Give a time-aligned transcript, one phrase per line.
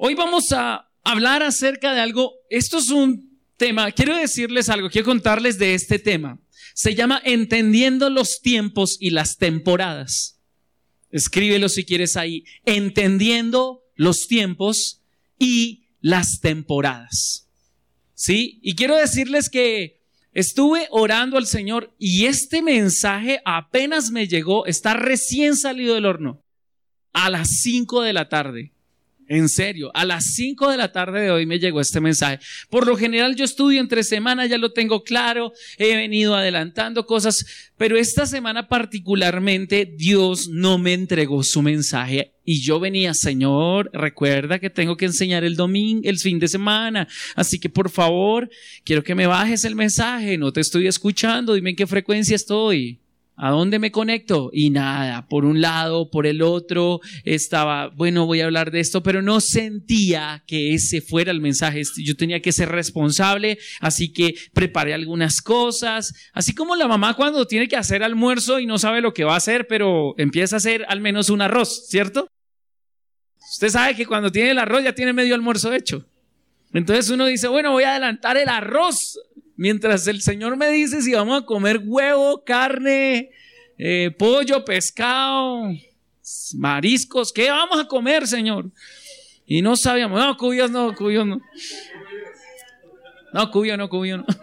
[0.00, 5.06] Hoy vamos a hablar acerca de algo, esto es un tema, quiero decirles algo, quiero
[5.06, 6.38] contarles de este tema.
[6.72, 10.38] Se llama Entendiendo los tiempos y las temporadas.
[11.10, 12.44] Escríbelo si quieres ahí.
[12.64, 15.02] Entendiendo los tiempos
[15.36, 17.48] y las temporadas.
[18.14, 18.60] ¿Sí?
[18.62, 20.00] Y quiero decirles que
[20.32, 26.40] estuve orando al Señor y este mensaje apenas me llegó, está recién salido del horno,
[27.12, 28.77] a las 5 de la tarde.
[29.28, 32.38] En serio, a las 5 de la tarde de hoy me llegó este mensaje.
[32.70, 37.44] Por lo general yo estudio entre semana, ya lo tengo claro, he venido adelantando cosas,
[37.76, 44.58] pero esta semana particularmente Dios no me entregó su mensaje y yo venía, Señor, recuerda
[44.58, 48.48] que tengo que enseñar el domingo, el fin de semana, así que por favor,
[48.82, 52.98] quiero que me bajes el mensaje, no te estoy escuchando, dime en qué frecuencia estoy.
[53.40, 54.50] ¿A dónde me conecto?
[54.52, 59.00] Y nada, por un lado, por el otro, estaba, bueno, voy a hablar de esto,
[59.04, 61.82] pero no sentía que ese fuera el mensaje.
[62.04, 67.46] Yo tenía que ser responsable, así que preparé algunas cosas, así como la mamá cuando
[67.46, 70.58] tiene que hacer almuerzo y no sabe lo que va a hacer, pero empieza a
[70.58, 72.26] hacer al menos un arroz, ¿cierto?
[73.52, 76.04] Usted sabe que cuando tiene el arroz ya tiene medio almuerzo hecho.
[76.72, 79.18] Entonces uno dice, bueno, voy a adelantar el arroz
[79.58, 83.30] Mientras el Señor me dice si vamos a comer huevo, carne,
[83.76, 85.72] eh, pollo, pescado,
[86.54, 88.70] mariscos, ¿qué vamos a comer, Señor?
[89.46, 91.40] Y no sabíamos, no, cuyos no, cuyos no.
[93.34, 94.26] No, cuyo no, cuyo no.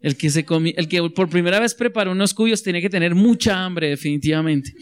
[0.00, 3.14] El que, se comi el que por primera vez preparó unos cuyos tiene que tener
[3.14, 4.74] mucha hambre, definitivamente.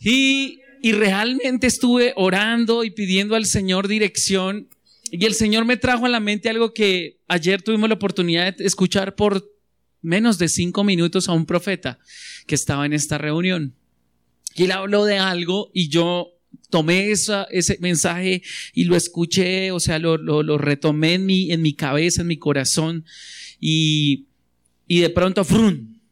[0.00, 4.68] Y y realmente estuve orando y pidiendo al Señor dirección.
[5.10, 8.66] Y el Señor me trajo a la mente algo que ayer tuvimos la oportunidad de
[8.66, 9.50] escuchar por
[10.02, 11.98] menos de cinco minutos a un profeta
[12.46, 13.74] que estaba en esta reunión.
[14.56, 16.34] Y él habló de algo y yo
[16.68, 18.42] tomé esa, ese mensaje
[18.74, 22.36] y lo escuché, o sea, lo, lo, retomé en mi, en mi cabeza, en mi
[22.36, 23.06] corazón
[23.58, 24.26] y,
[24.86, 26.02] y de pronto, frun,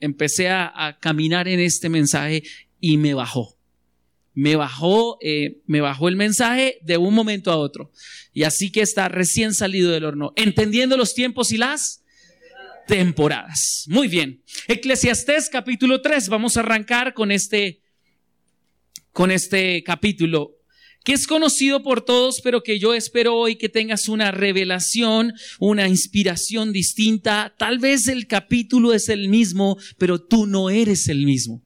[0.00, 2.42] empecé a, a caminar en este mensaje
[2.80, 3.55] y me bajó
[4.36, 7.90] me bajó, eh, me bajó el mensaje de un momento a otro.
[8.34, 12.04] Y así que está recién salido del horno, entendiendo los tiempos y las
[12.86, 13.86] temporadas.
[13.88, 14.42] Muy bien.
[14.68, 16.28] Eclesiastés capítulo 3.
[16.28, 17.80] Vamos a arrancar con este,
[19.10, 20.52] con este capítulo
[21.02, 25.88] que es conocido por todos, pero que yo espero hoy que tengas una revelación, una
[25.88, 27.54] inspiración distinta.
[27.56, 31.62] Tal vez el capítulo es el mismo, pero tú no eres el mismo.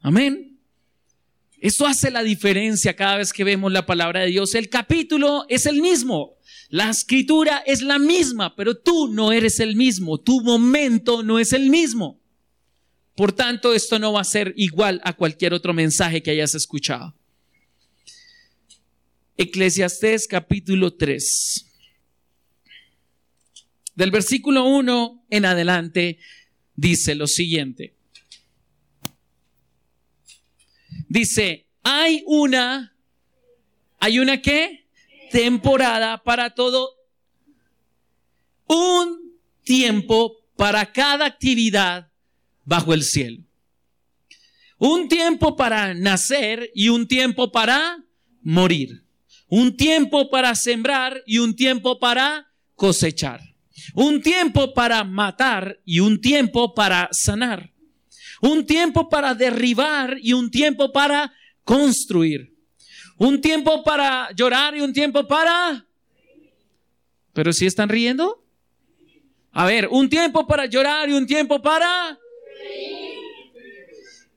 [0.00, 0.49] Amén.
[1.60, 4.54] Eso hace la diferencia cada vez que vemos la palabra de Dios.
[4.54, 6.38] El capítulo es el mismo,
[6.70, 11.52] la escritura es la misma, pero tú no eres el mismo, tu momento no es
[11.52, 12.18] el mismo.
[13.14, 17.14] Por tanto, esto no va a ser igual a cualquier otro mensaje que hayas escuchado.
[19.36, 21.66] Eclesiastés capítulo 3.
[23.96, 26.18] Del versículo 1 en adelante
[26.74, 27.99] dice lo siguiente.
[31.10, 32.94] Dice, hay una,
[33.98, 34.86] hay una qué?
[35.32, 36.88] Temporada para todo.
[38.68, 39.34] Un
[39.64, 42.12] tiempo para cada actividad
[42.64, 43.42] bajo el cielo.
[44.78, 48.04] Un tiempo para nacer y un tiempo para
[48.42, 49.02] morir.
[49.48, 53.40] Un tiempo para sembrar y un tiempo para cosechar.
[53.94, 57.72] Un tiempo para matar y un tiempo para sanar.
[58.40, 61.32] Un tiempo para derribar y un tiempo para
[61.64, 62.54] construir.
[63.18, 65.86] Un tiempo para llorar y un tiempo para...
[67.32, 68.42] Pero si están riendo.
[69.52, 72.18] A ver, un tiempo para llorar y un tiempo para...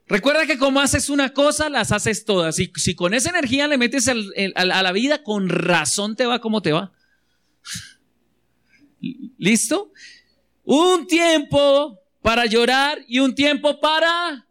[0.06, 2.58] Recuerda que como haces una cosa, las haces todas.
[2.58, 4.14] Y si con esa energía le metes a
[4.64, 6.92] la vida, con razón te va como te va.
[9.38, 9.92] ¿Listo?
[10.64, 14.46] Un tiempo para llorar y un tiempo para...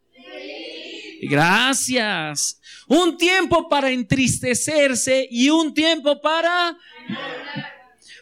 [1.23, 2.61] Gracias.
[2.85, 6.78] Un tiempo para entristecerse y un tiempo para...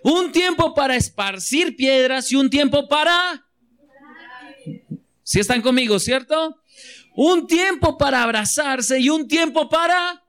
[0.03, 3.45] Un tiempo para esparcir piedras y un tiempo para...
[5.21, 6.61] Si están conmigo, ¿cierto?
[7.13, 10.23] Un tiempo para abrazarse y un tiempo para...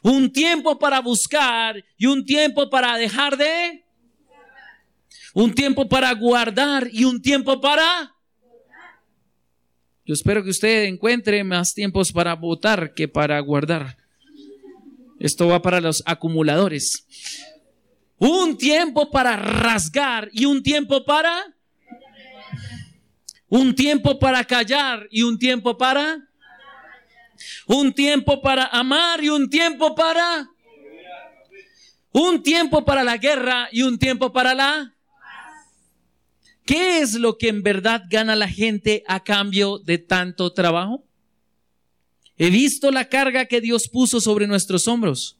[0.00, 3.84] Un tiempo para buscar y un tiempo para dejar de...
[5.34, 8.14] Un tiempo para guardar y un tiempo para...
[10.04, 13.96] Yo espero que usted encuentre más tiempos para votar que para guardar.
[15.18, 17.06] Esto va para los acumuladores.
[18.18, 21.54] Un tiempo para rasgar y un tiempo para...
[23.48, 26.28] Un tiempo para callar y un tiempo para...
[27.66, 30.48] Un tiempo para amar y un tiempo para...
[32.12, 34.94] Un tiempo para la guerra y un tiempo para la...
[36.64, 41.04] ¿Qué es lo que en verdad gana la gente a cambio de tanto trabajo?
[42.36, 45.38] He visto la carga que Dios puso sobre nuestros hombros.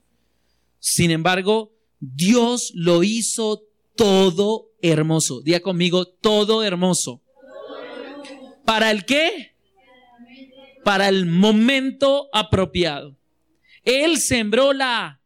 [0.78, 3.62] Sin embargo, Dios lo hizo
[3.94, 5.40] todo hermoso.
[5.42, 7.22] Diga conmigo, todo hermoso.
[8.64, 9.54] ¿Para el qué?
[10.84, 13.16] Para el momento apropiado.
[13.84, 15.20] Él sembró la,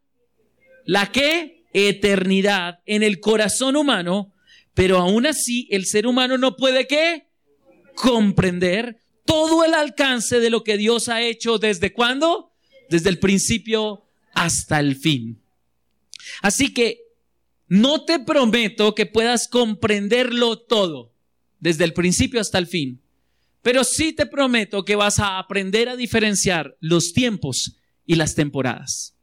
[0.84, 1.64] la qué?
[1.72, 4.32] Eternidad en el corazón humano,
[4.76, 7.28] pero aún así el ser humano no puede qué?
[7.94, 12.52] Comprender todo el alcance de lo que Dios ha hecho desde cuándo?
[12.90, 15.40] Desde el principio hasta el fin.
[16.42, 17.00] Así que
[17.68, 21.10] no te prometo que puedas comprenderlo todo,
[21.58, 23.00] desde el principio hasta el fin,
[23.62, 29.16] pero sí te prometo que vas a aprender a diferenciar los tiempos y las temporadas.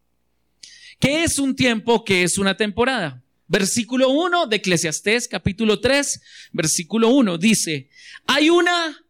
[1.00, 2.04] ¿Qué es un tiempo?
[2.04, 3.23] ¿Qué es una temporada?
[3.54, 6.22] Versículo 1 de Eclesiastés, capítulo 3,
[6.54, 7.88] versículo 1 dice,
[8.26, 9.06] hay una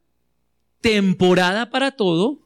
[0.82, 2.46] temporada para todo,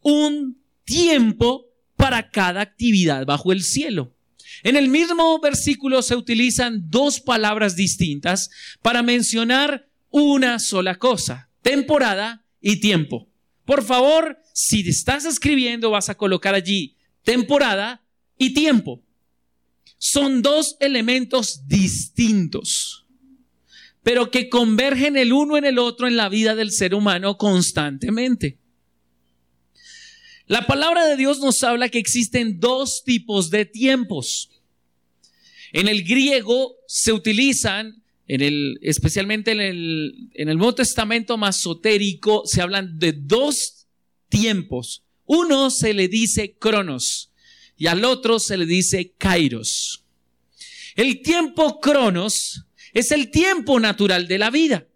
[0.00, 4.14] un tiempo para cada actividad bajo el cielo.
[4.62, 8.48] En el mismo versículo se utilizan dos palabras distintas
[8.80, 13.28] para mencionar una sola cosa, temporada y tiempo.
[13.66, 18.02] Por favor, si estás escribiendo, vas a colocar allí temporada
[18.38, 19.02] y tiempo.
[19.98, 23.06] Son dos elementos distintos,
[24.02, 28.58] pero que convergen el uno en el otro en la vida del ser humano constantemente.
[30.46, 34.50] La palabra de Dios nos habla que existen dos tipos de tiempos.
[35.72, 42.42] En el griego se utilizan, en el, especialmente en el, en el Nuevo Testamento masotérico,
[42.44, 43.88] se hablan de dos
[44.28, 45.04] tiempos.
[45.24, 47.32] Uno se le dice cronos
[47.76, 50.04] y al otro se le dice kairos.
[50.94, 54.86] El tiempo cronos es el tiempo natural de la vida.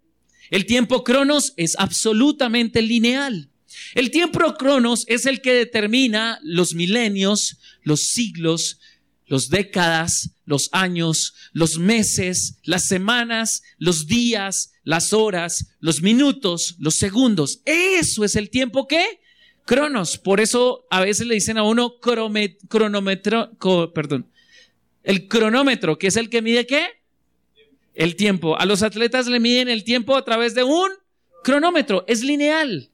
[0.49, 3.49] El tiempo cronos es absolutamente lineal.
[3.93, 8.79] El tiempo cronos es el que determina los milenios, los siglos,
[9.27, 16.95] los décadas, los años, los meses, las semanas, los días, las horas, los minutos, los
[16.95, 17.61] segundos.
[17.63, 19.20] Eso es el tiempo que
[19.71, 20.17] cronos.
[20.17, 23.57] Por eso a veces le dicen a uno cronómetro,
[23.93, 24.29] perdón,
[25.01, 26.87] el cronómetro, que es el que mide qué?
[27.93, 28.59] El tiempo.
[28.59, 30.89] A los atletas le miden el tiempo a través de un
[31.41, 32.03] cronómetro.
[32.07, 32.89] Es lineal.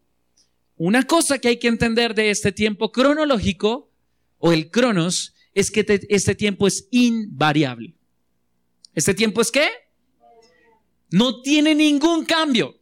[0.76, 3.90] Una cosa que hay que entender de este tiempo cronológico
[4.38, 7.96] o el cronos es que este tiempo es invariable.
[8.94, 9.68] ¿Este tiempo es qué?
[11.10, 12.78] No tiene ningún cambio.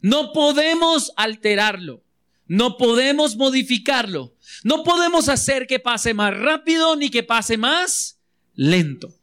[0.00, 2.04] No podemos alterarlo.
[2.48, 4.34] No podemos modificarlo.
[4.64, 8.18] No podemos hacer que pase más rápido ni que pase más
[8.54, 9.14] lento.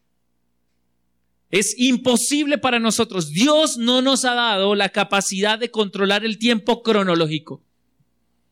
[1.50, 3.31] Es imposible para nosotros.
[3.31, 7.63] Dios no nos ha dado la capacidad de controlar el tiempo cronológico.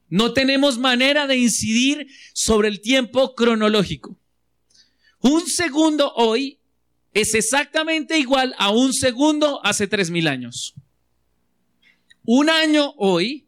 [0.09, 4.17] No tenemos manera de incidir sobre el tiempo cronológico.
[5.19, 6.59] Un segundo hoy
[7.13, 10.73] es exactamente igual a un segundo hace tres mil años.
[12.25, 13.42] Un año hoy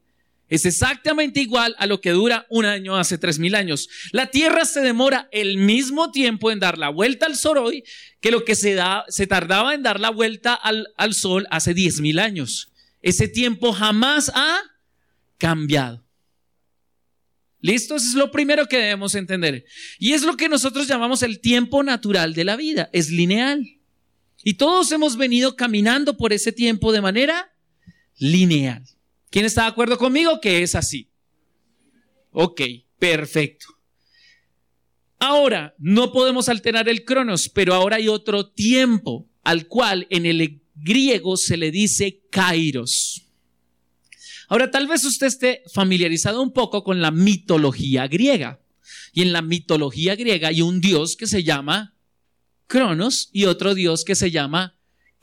[0.47, 3.89] es exactamente igual a lo que dura un año hace tres mil años.
[4.11, 7.83] La Tierra se demora el mismo tiempo en dar la vuelta al Sol hoy
[8.21, 11.73] que lo que se, da, se tardaba en dar la vuelta al, al Sol hace
[11.73, 12.71] diez mil años.
[13.01, 14.61] Ese tiempo jamás ha
[15.37, 16.05] cambiado.
[17.59, 17.95] ¿Listo?
[17.95, 19.65] Eso es lo primero que debemos entender.
[19.97, 22.89] Y es lo que nosotros llamamos el tiempo natural de la vida.
[22.93, 23.79] Es lineal.
[24.43, 27.51] Y todos hemos venido caminando por ese tiempo de manera
[28.17, 28.83] lineal.
[29.35, 31.09] ¿Quién está de acuerdo conmigo que es así?
[32.31, 32.61] Ok,
[32.97, 33.65] perfecto.
[35.19, 40.61] Ahora, no podemos alterar el cronos, pero ahora hay otro tiempo al cual en el
[40.73, 43.23] griego se le dice kairos.
[44.47, 48.61] Ahora, tal vez usted esté familiarizado un poco con la mitología griega.
[49.11, 51.93] Y en la mitología griega hay un dios que se llama
[52.67, 54.74] Cronos y otro dios que se llama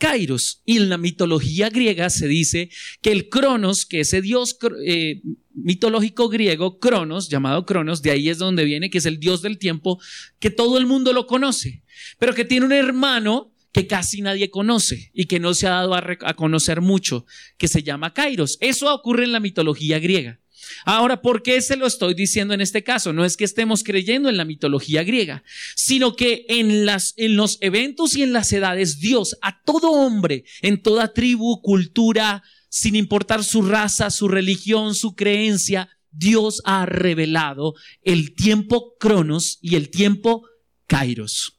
[0.02, 0.62] Kairos.
[0.64, 2.71] Y en la mitología griega se dice
[3.02, 5.23] que el Cronos, que ese dios eh,
[5.54, 9.59] mitológico griego, Cronos, llamado Cronos, de ahí es donde viene, que es el dios del
[9.59, 10.00] tiempo,
[10.40, 11.85] que todo el mundo lo conoce,
[12.18, 15.94] pero que tiene un hermano que casi nadie conoce y que no se ha dado
[15.94, 17.25] a, conocer mucho,
[17.56, 18.59] que se llama Kairos.
[18.61, 20.41] Eso ocurre en la mitología griega.
[20.85, 23.12] Ahora, ¿por qué se lo estoy diciendo en este caso?
[23.12, 25.43] No es que estemos creyendo en la mitología griega,
[25.76, 30.45] sino que en, las, en los eventos y en las edades Dios a todo hombre,
[30.61, 37.75] en toda tribu, cultura, sin importar su raza, su religión, su creencia, Dios ha revelado
[38.02, 40.47] el tiempo cronos y el tiempo
[40.87, 41.59] kairos.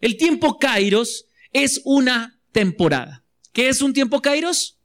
[0.00, 3.24] El tiempo kairos es una temporada.
[3.52, 4.78] ¿Qué es un tiempo kairos?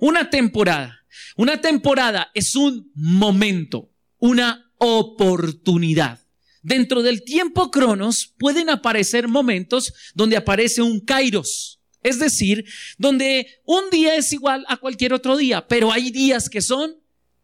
[0.00, 0.99] Una temporada.
[1.36, 6.20] Una temporada es un momento, una oportunidad.
[6.62, 12.64] Dentro del tiempo cronos pueden aparecer momentos donde aparece un kairos, es decir,
[12.98, 16.96] donde un día es igual a cualquier otro día, pero hay días que son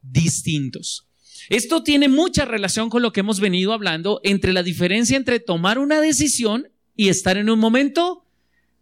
[0.03, 1.07] distintos.
[1.49, 5.79] Esto tiene mucha relación con lo que hemos venido hablando entre la diferencia entre tomar
[5.79, 8.26] una decisión y estar en un momento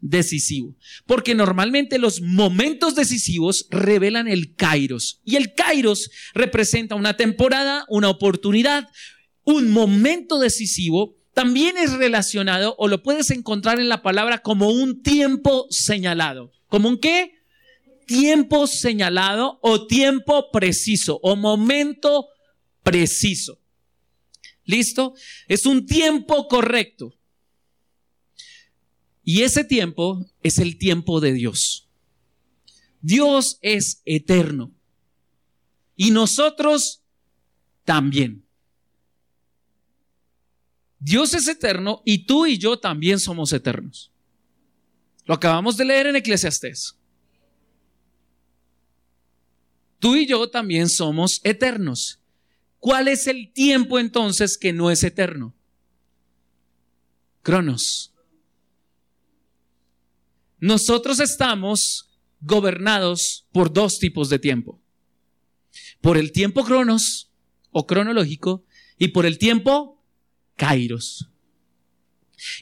[0.05, 0.77] decisivo.
[1.07, 5.21] Porque normalmente los momentos decisivos revelan el kairos.
[5.25, 8.89] Y el kairos representa una temporada, una oportunidad,
[9.45, 11.17] un momento decisivo.
[11.33, 16.53] También es relacionado o lo puedes encontrar en la palabra como un tiempo señalado.
[16.69, 17.33] ¿Como un qué?
[18.07, 22.29] Tiempo señalado o tiempo preciso o momento
[22.83, 23.59] preciso.
[24.67, 25.15] ¿Listo?
[25.49, 27.15] Es un tiempo correcto.
[29.25, 31.89] Y ese tiempo es el tiempo de Dios.
[33.01, 34.73] Dios es eterno.
[35.97, 37.03] Y nosotros
[37.85, 38.45] también.
[40.99, 44.11] Dios es eterno y tú y yo también somos eternos.
[45.27, 46.97] Lo acabamos de leer en Eclesiastés.
[49.99, 52.21] Tú y yo también somos eternos.
[52.79, 55.55] ¿Cuál es el tiempo entonces que no es eterno?
[57.43, 58.14] Cronos.
[60.65, 62.09] Nosotros estamos
[62.41, 64.81] gobernados por dos tipos de tiempo.
[66.01, 67.29] Por el tiempo cronos
[67.71, 68.65] o cronológico
[68.97, 70.03] y por el tiempo
[70.57, 71.29] kairos.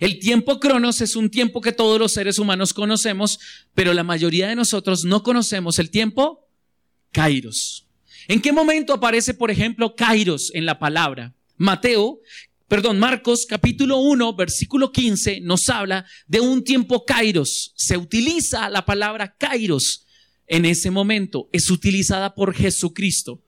[0.00, 3.38] El tiempo cronos es un tiempo que todos los seres humanos conocemos,
[3.72, 6.48] pero la mayoría de nosotros no conocemos el tiempo
[7.12, 7.86] kairos.
[8.26, 11.36] ¿En qué momento aparece, por ejemplo, kairos en la palabra?
[11.56, 12.18] Mateo
[12.72, 17.74] perdón, Marcos capítulo 1, versículo 15 nos habla de un tiempo kairos.
[17.76, 20.06] Se utiliza la palabra kairos
[20.46, 21.50] en ese momento.
[21.52, 23.42] Es utilizada por Jesucristo.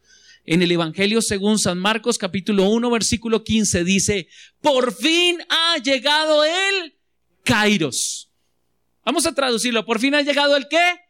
[0.45, 4.29] En el Evangelio según San Marcos capítulo 1, versículo 15 dice,
[4.61, 6.95] por fin ha llegado el
[7.45, 8.29] kairos.
[9.07, 9.87] Vamos a traducirlo.
[9.87, 11.01] Por fin ha llegado el qué?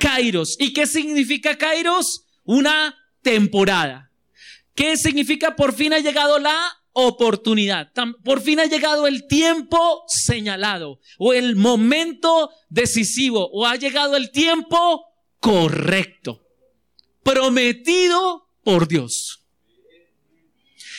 [0.00, 0.56] Kairos.
[0.58, 2.24] ¿Y qué significa kairos?
[2.42, 4.10] Una temporada.
[4.74, 7.92] ¿Qué significa por fin ha llegado la oportunidad.
[8.24, 14.30] Por fin ha llegado el tiempo señalado o el momento decisivo o ha llegado el
[14.30, 15.04] tiempo
[15.38, 16.42] correcto,
[17.22, 19.44] prometido por Dios.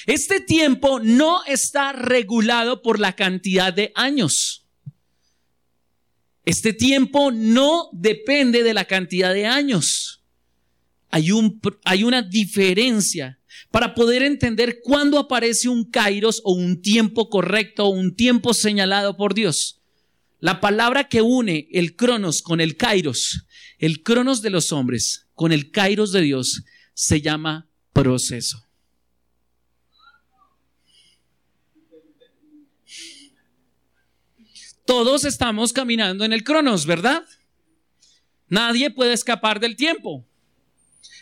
[0.05, 4.67] Este tiempo no está regulado por la cantidad de años.
[6.45, 10.23] Este tiempo no depende de la cantidad de años.
[11.09, 13.36] Hay, un, hay una diferencia
[13.71, 19.17] para poder entender cuándo aparece un kairos o un tiempo correcto o un tiempo señalado
[19.17, 19.81] por Dios.
[20.39, 23.45] La palabra que une el cronos con el kairos,
[23.79, 28.63] el cronos de los hombres con el kairos de Dios, se llama proceso.
[34.85, 37.25] Todos estamos caminando en el cronos, ¿verdad?
[38.47, 40.26] Nadie puede escapar del tiempo.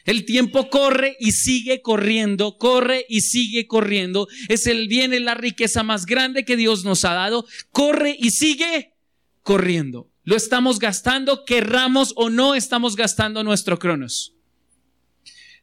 [0.05, 4.27] El tiempo corre y sigue corriendo, corre y sigue corriendo.
[4.47, 7.45] Es el bien, es la riqueza más grande que Dios nos ha dado.
[7.71, 8.93] Corre y sigue
[9.41, 10.11] corriendo.
[10.23, 14.33] Lo estamos gastando, querramos o no estamos gastando nuestro cronos.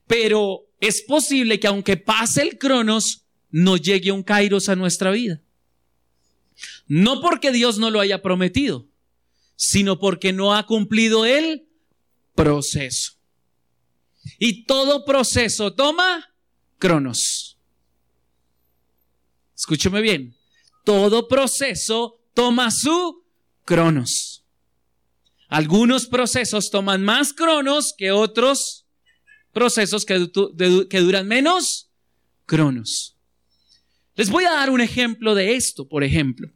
[0.09, 5.41] Pero es posible que aunque pase el cronos, no llegue un kairos a nuestra vida.
[6.89, 8.89] No porque Dios no lo haya prometido,
[9.55, 11.69] sino porque no ha cumplido el
[12.35, 13.22] proceso.
[14.39, 16.33] Y todo proceso toma
[16.79, 17.57] cronos.
[19.57, 20.35] Escúcheme bien.
[20.85, 23.25] Todo proceso toma su
[23.65, 24.45] cronos.
[25.49, 28.87] Algunos procesos toman más cronos que otros
[29.53, 30.31] procesos que,
[30.89, 31.91] que duran menos
[32.47, 33.17] cronos.
[34.15, 36.51] Les voy a dar un ejemplo de esto, por ejemplo.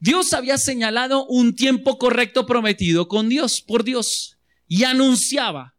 [0.00, 5.74] Dios había señalado un tiempo correcto prometido con Dios, por Dios, y anunciaba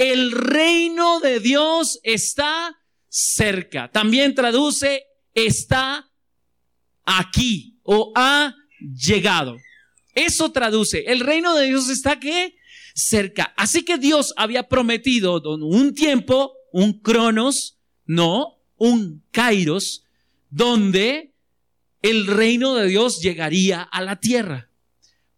[0.00, 2.80] el reino de Dios está
[3.10, 3.90] cerca.
[3.90, 5.04] También traduce,
[5.34, 6.10] está
[7.04, 9.58] aquí o ha llegado.
[10.14, 12.54] Eso traduce, el reino de Dios está aquí
[12.94, 13.52] cerca.
[13.58, 20.04] Así que Dios había prometido un tiempo, un cronos, no, un kairos,
[20.48, 21.34] donde
[22.00, 24.70] el reino de Dios llegaría a la tierra.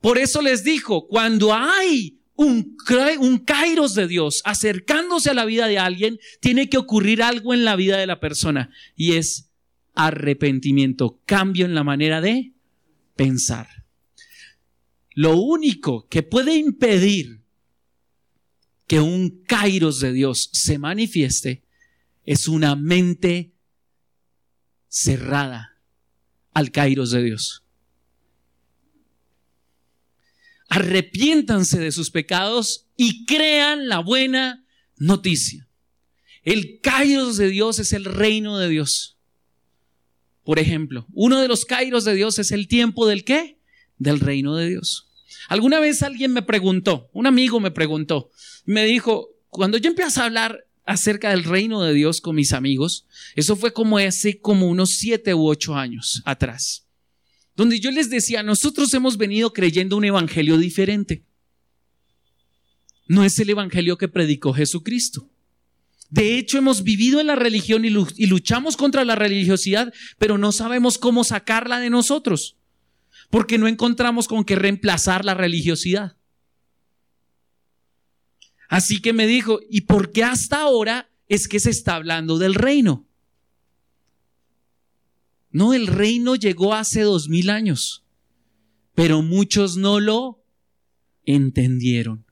[0.00, 5.78] Por eso les dijo, cuando hay un, kairos de Dios acercándose a la vida de
[5.78, 9.50] alguien, tiene que ocurrir algo en la vida de la persona y es
[9.94, 12.52] arrepentimiento, cambio en la manera de
[13.16, 13.68] pensar.
[15.14, 17.42] Lo único que puede impedir
[18.86, 21.62] que un kairos de Dios se manifieste
[22.24, 23.52] es una mente
[24.88, 25.78] cerrada
[26.52, 27.61] al kairos de Dios.
[30.74, 34.64] Arrepiéntanse de sus pecados y crean la buena
[34.96, 35.68] noticia.
[36.44, 39.18] El kairos de Dios es el reino de Dios.
[40.44, 43.58] Por ejemplo, uno de los kairos de Dios es el tiempo del qué?
[43.98, 45.10] Del reino de Dios.
[45.50, 48.30] Alguna vez alguien me preguntó, un amigo me preguntó,
[48.64, 53.04] me dijo, cuando yo empecé a hablar acerca del reino de Dios con mis amigos,
[53.36, 56.86] eso fue como hace como unos siete u ocho años atrás,
[57.56, 61.24] donde yo les decía, nosotros hemos venido creyendo un evangelio diferente.
[63.06, 65.28] No es el evangelio que predicó Jesucristo.
[66.08, 70.98] De hecho, hemos vivido en la religión y luchamos contra la religiosidad, pero no sabemos
[70.98, 72.56] cómo sacarla de nosotros,
[73.30, 76.16] porque no encontramos con qué reemplazar la religiosidad.
[78.68, 82.54] Así que me dijo, ¿y por qué hasta ahora es que se está hablando del
[82.54, 83.06] reino?
[85.52, 88.04] No, el reino llegó hace dos mil años,
[88.94, 90.44] pero muchos no lo
[91.24, 92.24] entendieron,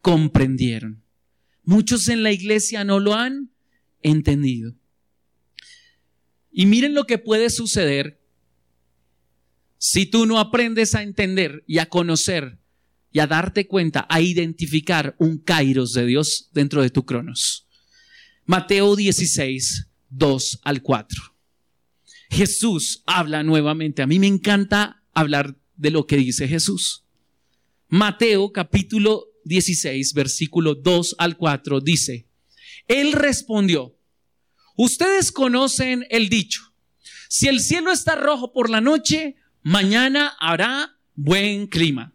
[0.00, 1.02] comprendieron.
[1.64, 3.50] Muchos en la iglesia no lo han
[4.00, 4.74] entendido.
[6.52, 8.20] Y miren lo que puede suceder
[9.78, 12.58] si tú no aprendes a entender y a conocer
[13.10, 17.66] y a darte cuenta, a identificar un kairos de Dios dentro de tu cronos.
[18.44, 21.31] Mateo 16, 2 al 4.
[22.32, 24.00] Jesús habla nuevamente.
[24.00, 27.04] A mí me encanta hablar de lo que dice Jesús.
[27.88, 32.26] Mateo capítulo 16, versículo 2 al 4 dice,
[32.88, 33.98] Él respondió,
[34.76, 36.72] ustedes conocen el dicho,
[37.28, 42.14] si el cielo está rojo por la noche, mañana habrá buen clima.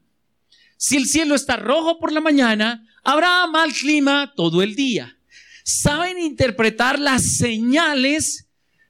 [0.77, 5.19] Si el cielo está rojo por la mañana, habrá mal clima todo el día.
[5.63, 8.46] Saben interpretar las señales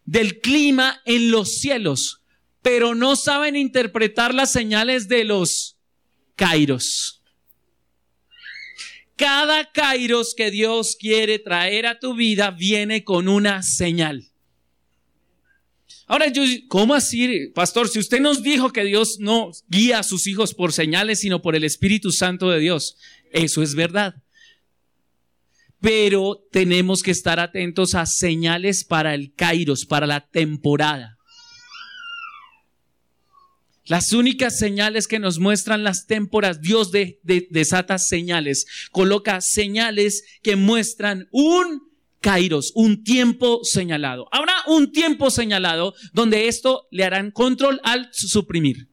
[0.08, 2.22] del clima en los cielos,
[2.63, 5.78] pero no saben interpretar las señales de los
[6.36, 7.22] kairos.
[9.17, 14.32] Cada kairos que Dios quiere traer a tu vida viene con una señal.
[16.06, 17.89] Ahora yo, ¿cómo así, pastor?
[17.89, 21.56] Si usted nos dijo que Dios no guía a sus hijos por señales, sino por
[21.56, 22.96] el Espíritu Santo de Dios,
[23.34, 24.15] eso es verdad.
[25.80, 31.18] Pero tenemos que estar atentos a señales para el kairos, para la temporada.
[33.88, 40.58] Las únicas señales que nos muestran las témporas, Dios de, desata señales, coloca señales que
[40.58, 41.88] muestran un
[42.20, 44.28] kairos, un tiempo señalado.
[44.32, 48.90] Habrá un tiempo señalado donde esto le harán control al suprimir.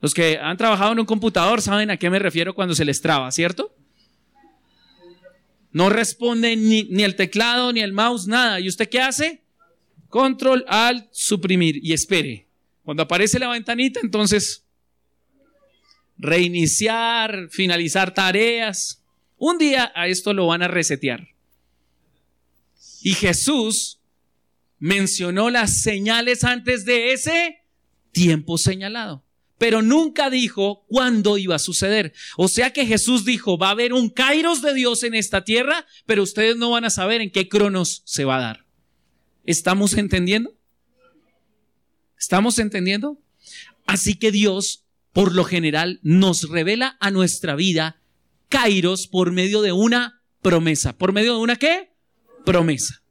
[0.00, 3.00] Los que han trabajado en un computador saben a qué me refiero cuando se les
[3.00, 3.74] traba, ¿cierto?
[5.72, 8.60] No responde ni, ni el teclado, ni el mouse, nada.
[8.60, 9.42] ¿Y usted qué hace?
[10.08, 12.46] Control al suprimir y espere.
[12.84, 14.64] Cuando aparece la ventanita, entonces
[16.18, 19.02] reiniciar, finalizar tareas.
[19.38, 21.28] Un día a esto lo van a resetear.
[23.02, 23.98] Y Jesús
[24.78, 27.62] mencionó las señales antes de ese
[28.12, 29.24] tiempo señalado,
[29.62, 32.12] pero nunca dijo cuándo iba a suceder.
[32.36, 35.86] O sea que Jesús dijo, va a haber un kairos de Dios en esta tierra,
[36.04, 38.66] pero ustedes no van a saber en qué cronos se va a dar.
[39.46, 40.52] ¿Estamos entendiendo?
[42.18, 43.22] ¿Estamos entendiendo?
[43.86, 48.02] Así que Dios, por lo general, nos revela a nuestra vida
[48.48, 50.98] Kairos por medio de una promesa.
[50.98, 51.92] ¿Por medio de una qué?
[52.44, 53.04] Promesa.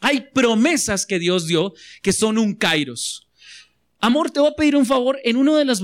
[0.00, 3.23] Hay promesas que Dios dio que son un Kairos.
[4.00, 5.18] Amor, te voy a pedir un favor.
[5.24, 5.80] En uno de los,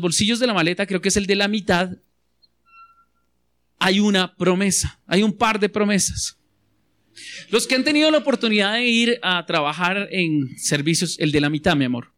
[0.00, 1.90] bolsillos de la maleta, creo que es el de la mitad,
[3.78, 5.00] hay una promesa.
[5.06, 6.38] Hay un par de promesas.
[7.50, 11.50] Los que han tenido la oportunidad de ir a trabajar en servicios, el de la
[11.50, 12.12] mitad, mi amor.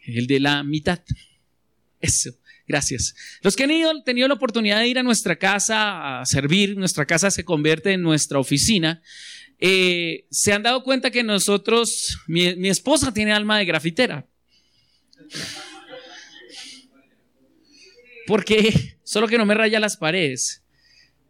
[0.00, 1.00] El de la mitad.
[2.00, 2.30] Eso,
[2.66, 3.14] gracias.
[3.42, 7.30] Los que han tenido la oportunidad de ir a nuestra casa a servir, nuestra casa
[7.30, 9.02] se convierte en nuestra oficina.
[9.58, 14.26] Eh, se han dado cuenta que nosotros, mi, esposa tiene alma de grafitera.
[18.26, 20.62] Porque solo que no me raya las paredes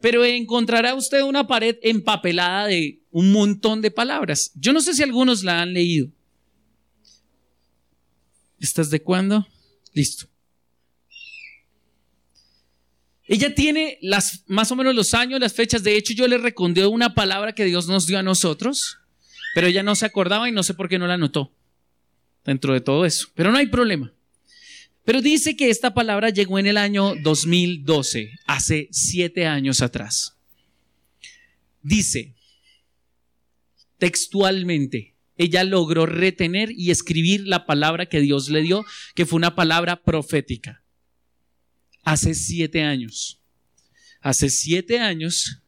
[0.00, 4.52] pero encontrará usted una pared empapelada de un montón de palabras.
[4.54, 6.08] Yo no sé si algunos la han leído.
[8.60, 9.46] ¿Estás de cuándo?
[9.92, 10.28] Listo.
[13.28, 15.82] Ella tiene las, más o menos los años, las fechas.
[15.82, 18.98] De hecho, yo le recondé una palabra que Dios nos dio a nosotros,
[19.54, 21.52] pero ella no se acordaba y no sé por qué no la anotó
[22.44, 23.28] dentro de todo eso.
[23.34, 24.12] Pero no hay problema.
[25.04, 30.36] Pero dice que esta palabra llegó en el año 2012, hace siete años atrás.
[31.82, 32.34] Dice,
[33.98, 38.84] textualmente, ella logró retener y escribir la palabra que Dios le dio,
[39.14, 40.82] que fue una palabra profética.
[42.07, 43.40] Hace siete años.
[44.21, 45.61] Hace siete años,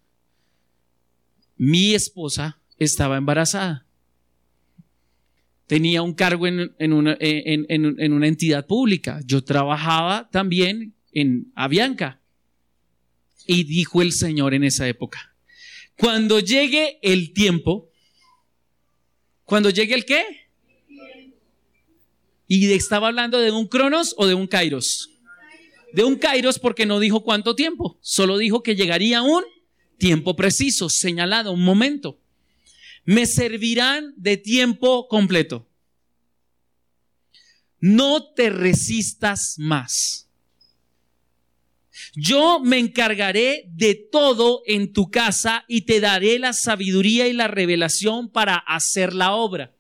[1.57, 3.85] mi esposa estaba embarazada.
[5.67, 9.21] Tenía un cargo en, una, en, una, entidad pública.
[9.25, 12.21] Yo trabajaba también en Avianca.
[13.45, 15.35] Y dijo el Señor en esa época,
[15.97, 17.91] cuando llegue el tiempo,
[19.45, 20.25] cuando llegue el qué?
[22.47, 25.18] Y estaba hablando de un cronos o de un kairos.
[25.93, 29.45] De un kairos porque no dijo cuánto tiempo, solo dijo que llegaría un
[29.99, 32.21] tiempo preciso, señalado, un momento.
[33.05, 35.67] Me servirán de tiempo completo.
[37.81, 40.29] No te resistas más.
[42.15, 47.49] Yo me encargaré de todo en tu casa y te daré la sabiduría y la
[47.49, 49.75] revelación para hacer la obra.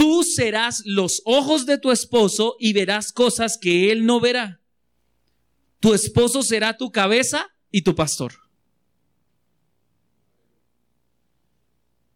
[0.00, 4.62] Tú serás los ojos de tu esposo y verás cosas que él no verá.
[5.78, 8.32] Tu esposo será tu cabeza y tu pastor.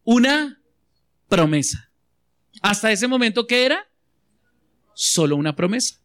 [0.02, 0.62] Una
[1.28, 1.92] promesa.
[2.62, 3.86] Hasta ese momento, ¿qué era?
[4.94, 6.00] Solo una promesa.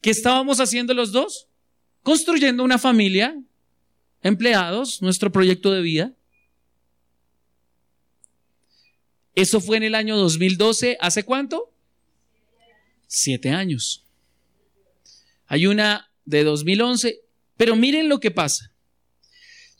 [0.00, 1.48] ¿Qué estábamos haciendo los dos?
[2.02, 3.38] Construyendo una familia,
[4.22, 6.14] empleados, nuestro proyecto de vida.
[9.38, 10.96] Eso fue en el año 2012.
[11.00, 11.72] ¿Hace cuánto?
[13.06, 14.04] Siete años.
[15.46, 17.20] Hay una de 2011.
[17.56, 18.72] Pero miren lo que pasa.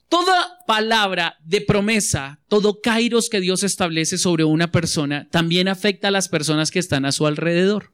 [0.09, 6.13] Toda palabra de promesa, todo kairos que Dios establece sobre una persona, también afecta a
[6.13, 7.93] las personas que están a su alrededor.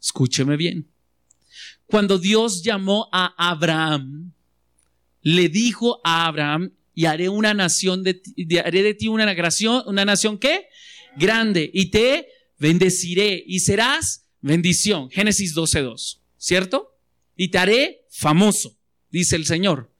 [0.00, 0.90] Escúcheme bien.
[1.86, 4.32] Cuando Dios llamó a Abraham,
[5.20, 8.20] le dijo a Abraham, y haré una nación de,
[8.64, 10.38] haré de ti una nación, una nación
[11.16, 12.28] grande, y te
[12.58, 15.10] bendeciré, y serás bendición.
[15.10, 16.96] Génesis 12.2, ¿cierto?
[17.36, 18.76] Y te haré famoso,
[19.10, 19.90] dice el Señor.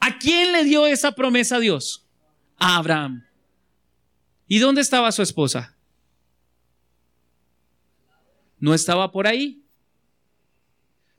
[0.00, 2.06] ¿A quién le dio esa promesa Dios?
[2.56, 3.24] A Abraham.
[4.46, 5.78] ¿Y dónde estaba su esposa?
[8.60, 9.62] no estaba por ahí.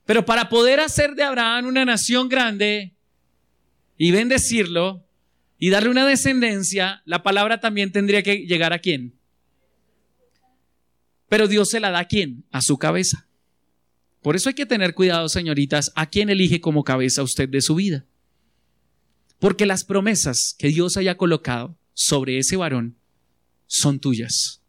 [0.04, 2.94] Pero para poder hacer de Abraham una nación grande
[4.02, 5.06] y bendecirlo
[5.58, 9.14] y darle una descendencia, la palabra también tendría que llegar a quién.
[11.28, 12.46] Pero Dios se la da a quién?
[12.50, 13.28] A su cabeza.
[14.22, 17.74] Por eso hay que tener cuidado, señoritas, a quién elige como cabeza usted de su
[17.74, 18.06] vida.
[19.38, 22.96] Porque las promesas que Dios haya colocado sobre ese varón
[23.66, 24.62] son tuyas.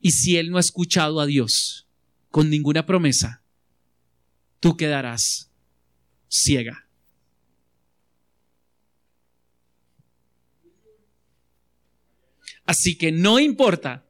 [0.00, 1.86] Y si él no ha escuchado a Dios
[2.32, 3.44] con ninguna promesa,
[4.58, 5.52] tú quedarás
[6.28, 6.85] ciega.
[12.66, 14.04] Así que no importa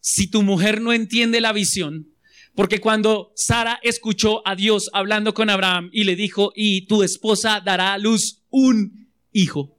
[0.00, 2.12] si tu mujer no entiende la visión,
[2.54, 7.60] porque cuando Sara escuchó a Dios hablando con Abraham y le dijo, y tu esposa
[7.60, 9.76] dará a luz un hijo.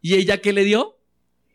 [0.00, 0.98] ¿Y ella qué le dio?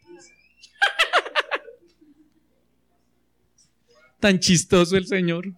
[4.19, 5.53] Tan chistoso el Señor.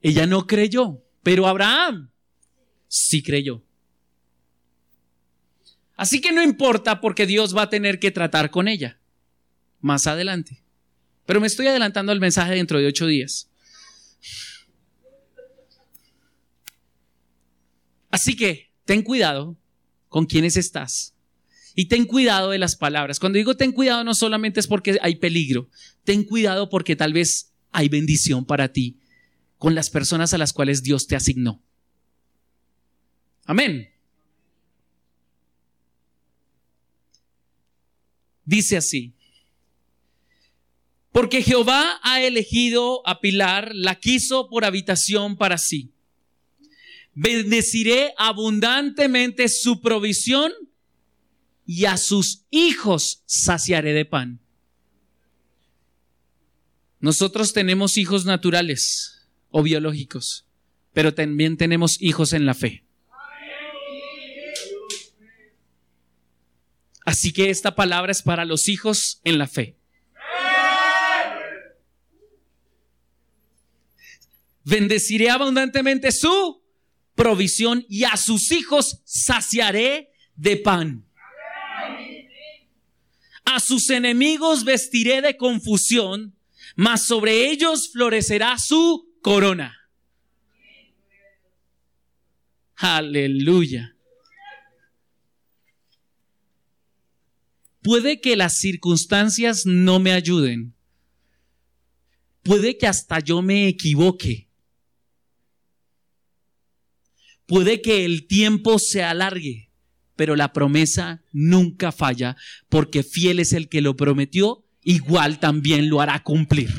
[0.00, 2.10] Ella no creyó, pero Abraham
[2.86, 3.62] sí creyó.
[6.02, 8.98] Así que no importa porque Dios va a tener que tratar con ella
[9.80, 10.64] más adelante.
[11.26, 13.48] Pero me estoy adelantando al mensaje dentro de ocho días.
[18.10, 19.56] Así que ten cuidado
[20.08, 21.14] con quienes estás
[21.76, 23.20] y ten cuidado de las palabras.
[23.20, 25.68] Cuando digo ten cuidado no solamente es porque hay peligro,
[26.02, 28.98] ten cuidado porque tal vez hay bendición para ti
[29.56, 31.62] con las personas a las cuales Dios te asignó.
[33.44, 33.91] Amén.
[38.44, 39.14] Dice así,
[41.12, 45.92] porque Jehová ha elegido a Pilar, la quiso por habitación para sí.
[47.14, 50.52] Bendeciré abundantemente su provisión
[51.66, 54.40] y a sus hijos saciaré de pan.
[56.98, 60.46] Nosotros tenemos hijos naturales o biológicos,
[60.94, 62.84] pero también tenemos hijos en la fe.
[67.04, 69.76] Así que esta palabra es para los hijos en la fe.
[74.64, 76.62] Bendeciré abundantemente su
[77.14, 81.04] provisión y a sus hijos saciaré de pan.
[83.44, 86.36] A sus enemigos vestiré de confusión,
[86.76, 89.78] mas sobre ellos florecerá su corona.
[92.76, 93.96] Aleluya.
[97.82, 100.74] Puede que las circunstancias no me ayuden.
[102.44, 104.48] Puede que hasta yo me equivoque.
[107.46, 109.70] Puede que el tiempo se alargue,
[110.14, 112.36] pero la promesa nunca falla,
[112.68, 116.70] porque fiel es el que lo prometió, igual también lo hará cumplir.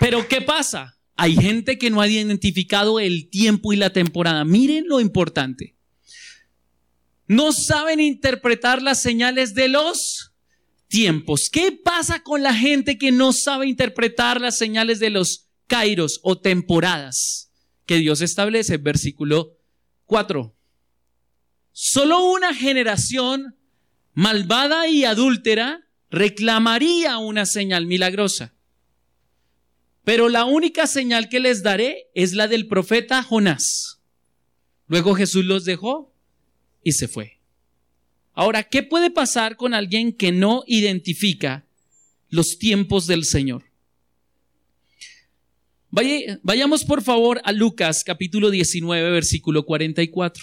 [0.00, 0.99] Pero ¿qué pasa?
[1.22, 4.42] Hay gente que no ha identificado el tiempo y la temporada.
[4.46, 5.76] Miren lo importante.
[7.26, 10.32] No saben interpretar las señales de los
[10.88, 11.50] tiempos.
[11.52, 16.40] ¿Qué pasa con la gente que no sabe interpretar las señales de los kairos o
[16.40, 17.52] temporadas
[17.84, 18.78] que Dios establece?
[18.78, 19.58] Versículo
[20.06, 20.56] 4.
[21.72, 23.56] Solo una generación
[24.14, 28.54] malvada y adúltera reclamaría una señal milagrosa.
[30.10, 34.00] Pero la única señal que les daré es la del profeta Jonás.
[34.88, 36.12] Luego Jesús los dejó
[36.82, 37.38] y se fue.
[38.32, 41.64] Ahora, ¿qué puede pasar con alguien que no identifica
[42.28, 43.66] los tiempos del Señor?
[46.42, 50.42] vayamos por favor a Lucas capítulo 19, versículo 44.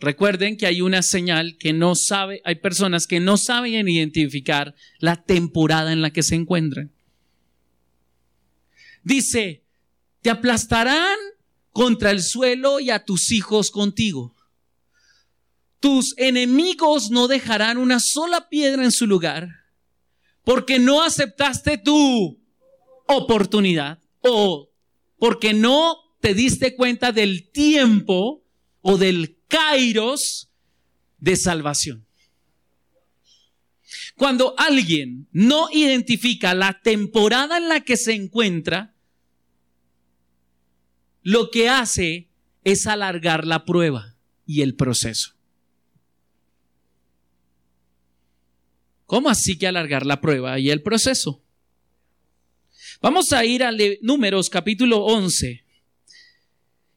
[0.00, 5.16] Recuerden que hay una señal que no sabe, hay personas que no saben identificar la
[5.16, 6.92] temporada en la que se encuentran.
[9.08, 9.64] Dice,
[10.20, 11.16] te aplastarán
[11.72, 14.36] contra el suelo y a tus hijos contigo.
[15.80, 19.48] Tus enemigos no dejarán una sola piedra en su lugar
[20.44, 22.38] porque no aceptaste tu
[23.06, 24.74] oportunidad o
[25.18, 28.44] porque no te diste cuenta del tiempo
[28.82, 30.50] o del kairos
[31.16, 32.06] de salvación.
[34.16, 38.96] Cuando alguien no identifica la temporada en la que se encuentra,
[41.28, 42.30] lo que hace
[42.64, 45.34] es alargar la prueba y el proceso.
[49.04, 51.42] ¿Cómo así que alargar la prueba y el proceso?
[53.02, 55.62] Vamos a ir a Números capítulo 11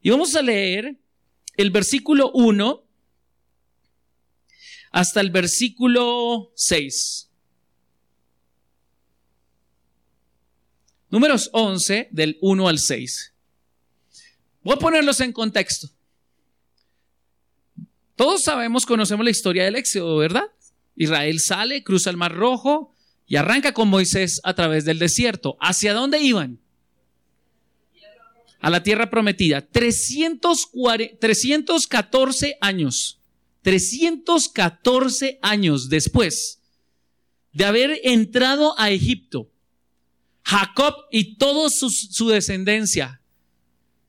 [0.02, 0.96] y vamos a leer
[1.58, 2.86] el versículo 1
[4.92, 7.30] hasta el versículo 6.
[11.10, 13.31] Números 11 del 1 al 6.
[14.64, 15.90] Voy a ponerlos en contexto.
[18.16, 20.46] Todos sabemos, conocemos la historia del éxodo, ¿verdad?
[20.96, 22.94] Israel sale, cruza el Mar Rojo
[23.26, 25.58] y arranca con Moisés a través del desierto.
[25.60, 26.60] ¿Hacia dónde iban?
[28.60, 29.62] A la tierra prometida.
[29.62, 33.18] 314 años.
[33.64, 36.62] 314 años después
[37.54, 39.50] de haber entrado a Egipto.
[40.44, 43.21] Jacob y toda su descendencia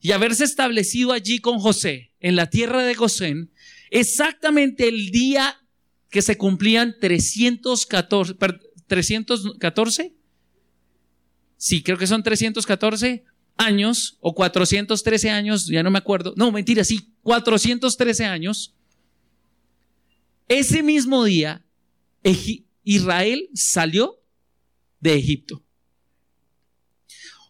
[0.03, 3.53] y haberse establecido allí con José en la tierra de Gosén,
[3.89, 5.57] exactamente el día
[6.09, 8.35] que se cumplían 314,
[8.85, 10.13] 314,
[11.55, 13.23] sí, creo que son 314
[13.55, 18.75] años o 413 años, ya no me acuerdo, no, mentira, sí, 413 años,
[20.49, 21.65] ese mismo día
[22.83, 24.19] Israel salió
[24.99, 25.63] de Egipto.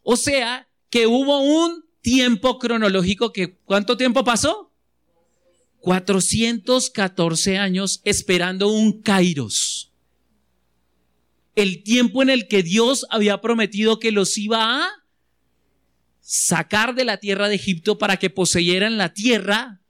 [0.04, 4.72] O sea que hubo un tiempo cronológico que ¿cuánto tiempo pasó?
[5.80, 9.92] 414 años esperando un Kairos.
[11.56, 14.90] El tiempo en el que Dios había prometido que los iba a
[16.22, 19.82] sacar de la tierra de Egipto para que poseyeran la tierra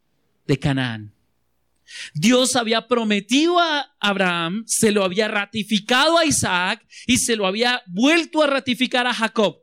[0.46, 1.14] de Canaán.
[2.14, 7.82] Dios había prometido a Abraham, se lo había ratificado a Isaac y se lo había
[7.88, 9.63] vuelto a ratificar a Jacob.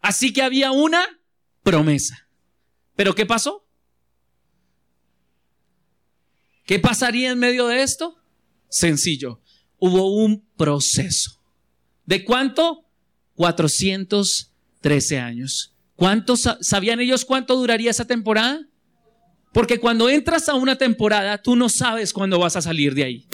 [0.00, 1.06] Así que había una
[1.62, 2.28] promesa.
[2.96, 3.66] ¿Pero qué pasó?
[6.64, 8.16] ¿Qué pasaría en medio de esto?
[8.68, 9.40] Sencillo.
[9.78, 11.40] Hubo un proceso.
[12.04, 12.84] ¿De cuánto?
[13.34, 15.74] 413 años.
[15.94, 18.68] ¿Cuántos sabían ellos cuánto duraría esa temporada?
[19.52, 23.28] Porque cuando entras a una temporada, tú no sabes cuándo vas a salir de ahí.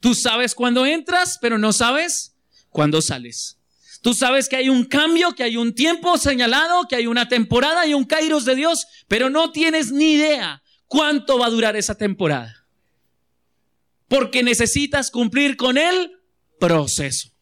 [0.00, 2.36] Tú sabes cuándo entras, pero no sabes
[2.70, 3.55] cuándo sales.
[4.06, 7.88] Tú sabes que hay un cambio, que hay un tiempo señalado, que hay una temporada
[7.88, 11.96] y un kairos de Dios, pero no tienes ni idea cuánto va a durar esa
[11.96, 12.68] temporada.
[14.06, 16.12] porque necesitas cumplir con el
[16.60, 17.32] proceso.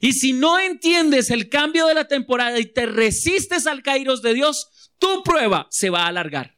[0.00, 4.34] Y si no entiendes el cambio de la temporada y te resistes al kairos de
[4.34, 6.56] Dios, tu prueba se va a alargar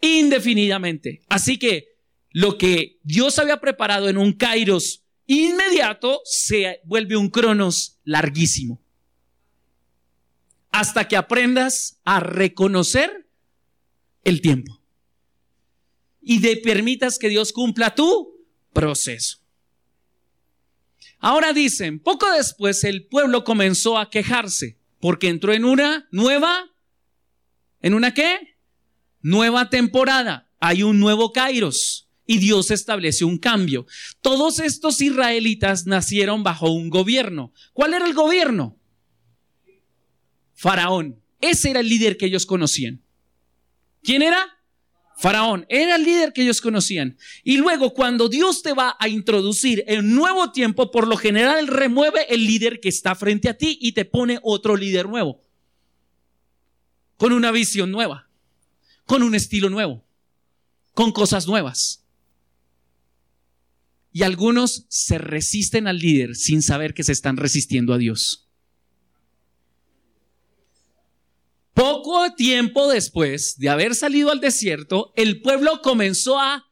[0.00, 1.22] indefinidamente.
[1.28, 1.90] Así que
[2.32, 8.82] lo que Dios había preparado en un kairos inmediato se vuelve un cronos larguísimo.
[10.70, 13.28] Hasta que aprendas a reconocer
[14.24, 14.82] el tiempo.
[16.20, 18.34] Y te permitas que Dios cumpla tu
[18.72, 19.38] proceso.
[21.20, 26.70] Ahora dicen, poco después el pueblo comenzó a quejarse porque entró en una nueva,
[27.82, 28.56] ¿en una qué?
[29.20, 30.50] Nueva temporada.
[30.60, 33.86] Hay un nuevo Kairos y Dios estableció un cambio.
[34.20, 37.54] Todos estos israelitas nacieron bajo un gobierno.
[37.72, 38.78] ¿Cuál era el gobierno?
[40.54, 41.22] Faraón.
[41.40, 43.02] Ese era el líder que ellos conocían.
[44.02, 44.46] ¿Quién era?
[45.16, 47.16] Faraón era el líder que ellos conocían.
[47.44, 52.26] Y luego cuando Dios te va a introducir en nuevo tiempo, por lo general remueve
[52.28, 55.42] el líder que está frente a ti y te pone otro líder nuevo.
[57.16, 58.28] Con una visión nueva,
[59.06, 60.04] con un estilo nuevo,
[60.92, 62.04] con cosas nuevas.
[64.12, 68.48] Y algunos se resisten al líder sin saber que se están resistiendo a Dios.
[71.74, 76.67] Poco tiempo después de haber salido al desierto, el pueblo comenzó a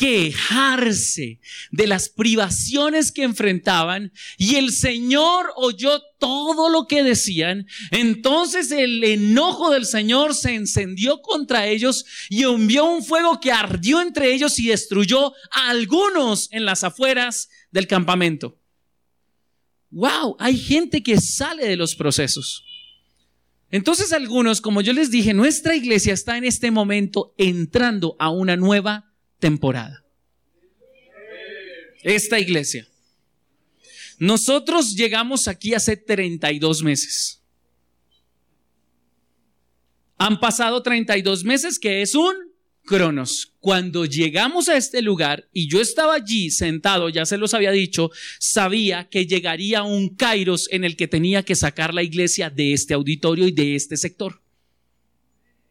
[0.00, 1.40] quejarse
[1.72, 7.66] de las privaciones que enfrentaban y el Señor oyó todo lo que decían.
[7.90, 14.00] Entonces el enojo del Señor se encendió contra ellos y envió un fuego que ardió
[14.00, 18.58] entre ellos y destruyó a algunos en las afueras del campamento.
[19.90, 22.64] Wow, hay gente que sale de los procesos.
[23.70, 28.56] Entonces algunos, como yo les dije, nuestra iglesia está en este momento entrando a una
[28.56, 29.09] nueva
[29.40, 30.04] temporada.
[32.02, 32.86] Esta iglesia.
[34.18, 37.42] Nosotros llegamos aquí hace 32 meses.
[40.18, 42.50] Han pasado 32 meses que es un
[42.90, 47.70] Cronos, cuando llegamos a este lugar y yo estaba allí sentado, ya se los había
[47.70, 52.72] dicho, sabía que llegaría un Kairos en el que tenía que sacar la iglesia de
[52.72, 54.42] este auditorio y de este sector.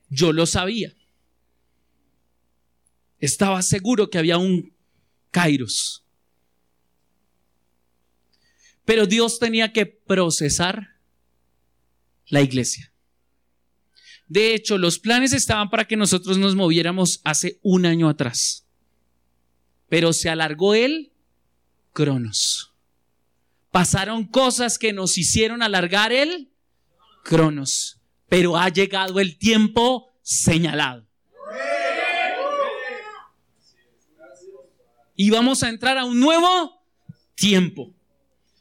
[0.09, 0.93] Yo lo sabía.
[3.19, 4.73] Estaba seguro que había un
[5.31, 6.03] Kairos.
[8.85, 10.95] Pero Dios tenía que procesar
[12.27, 12.91] la iglesia.
[14.27, 18.65] De hecho, los planes estaban para que nosotros nos moviéramos hace un año atrás.
[19.89, 21.11] Pero se alargó el
[21.93, 22.73] cronos.
[23.71, 26.51] Pasaron cosas que nos hicieron alargar el
[27.23, 27.99] cronos.
[28.27, 31.08] Pero ha llegado el tiempo señalado.
[35.21, 36.81] Y vamos a entrar a un nuevo
[37.35, 37.93] tiempo.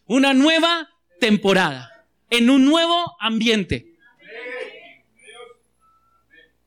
[0.07, 0.91] Una nueva
[1.21, 2.05] temporada.
[2.31, 3.97] En un nuevo ambiente.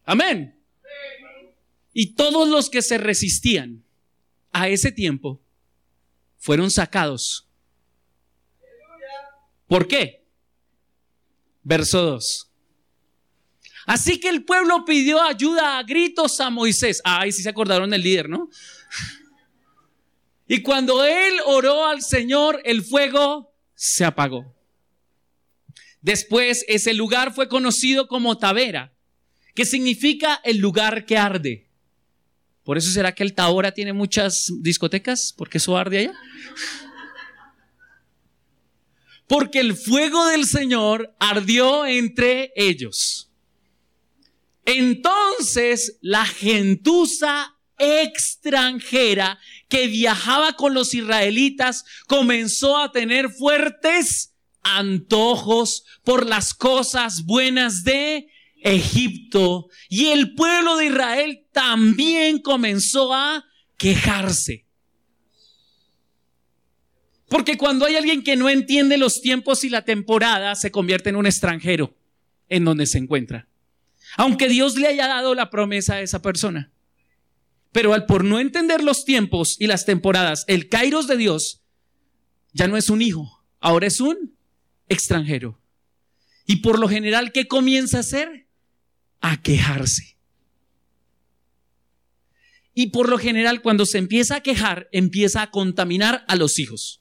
[0.06, 0.58] Amén.
[1.91, 3.84] Y todos los que se resistían
[4.54, 5.41] a ese tiempo
[6.38, 7.49] fueron sacados.
[9.67, 10.25] ¿Por qué?
[11.63, 12.49] Verso 2.
[13.88, 17.01] Así que el pueblo pidió ayuda a gritos a Moisés.
[17.04, 18.49] Ay, sí se acordaron del líder, ¿no?
[20.54, 24.54] Y cuando él oró al Señor, el fuego se apagó.
[26.02, 28.94] Después ese lugar fue conocido como Tavera
[29.56, 31.70] que significa el lugar que arde.
[32.66, 36.14] Por eso será que el Tahora tiene muchas discotecas, porque eso arde allá.
[39.26, 43.32] Porque el fuego del Señor ardió entre ellos.
[44.66, 49.40] Entonces la gentuza extranjera
[49.72, 58.28] que viajaba con los israelitas comenzó a tener fuertes antojos por las cosas buenas de
[58.58, 63.46] Egipto y el pueblo de Israel también comenzó a
[63.78, 64.67] quejarse.
[67.30, 71.15] Porque cuando hay alguien que no entiende los tiempos y la temporada, se convierte en
[71.15, 71.96] un extranjero
[72.50, 73.48] en donde se encuentra.
[74.17, 76.74] Aunque Dios le haya dado la promesa a esa persona.
[77.72, 81.62] Pero al por no entender los tiempos y las temporadas, el Kairos de Dios
[82.54, 84.36] ya no es un hijo, ahora es un
[84.90, 85.60] extranjero.
[86.46, 88.42] Y por lo general, ¿qué comienza a hacer?
[89.22, 90.17] a quejarse.
[92.74, 97.00] Y por lo general, cuando se empieza a quejar, empieza a contaminar a los hijos.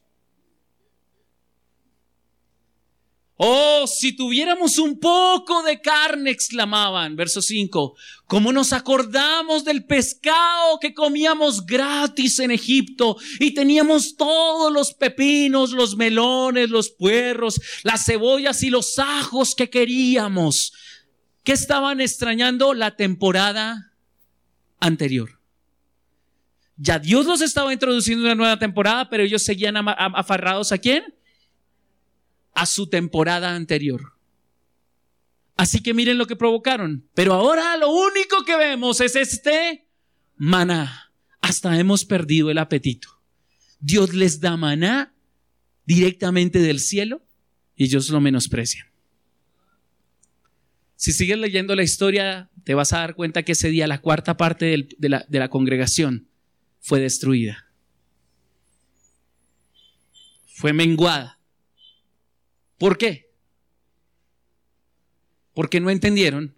[3.43, 10.79] Oh, si tuviéramos un poco de carne, exclamaban, verso 5, ¿cómo nos acordamos del pescado
[10.79, 18.05] que comíamos gratis en Egipto y teníamos todos los pepinos, los melones, los puerros, las
[18.05, 20.75] cebollas y los ajos que queríamos?
[21.43, 23.95] ¿Qué estaban extrañando la temporada
[24.81, 25.41] anterior?
[26.77, 31.05] Ya Dios los estaba introduciendo en una nueva temporada, pero ellos seguían afarrados a quién?
[32.55, 34.13] A su temporada anterior.
[35.57, 37.07] Así que miren lo que provocaron.
[37.15, 39.87] Pero ahora lo único que vemos es este
[40.37, 41.13] maná.
[41.43, 43.21] Hasta hemos perdido el apetito.
[43.79, 45.15] Dios les da maná
[45.85, 47.27] directamente del cielo
[47.77, 48.87] y ellos lo menosprecian.
[50.97, 54.37] Si sigues leyendo la historia, te vas a dar cuenta que ese día la cuarta
[54.37, 56.29] parte de, la, de la congregación
[56.81, 57.67] fue destruida.
[60.47, 61.40] Fue menguada.
[62.81, 63.31] ¿Por qué?
[65.53, 66.57] Porque no entendieron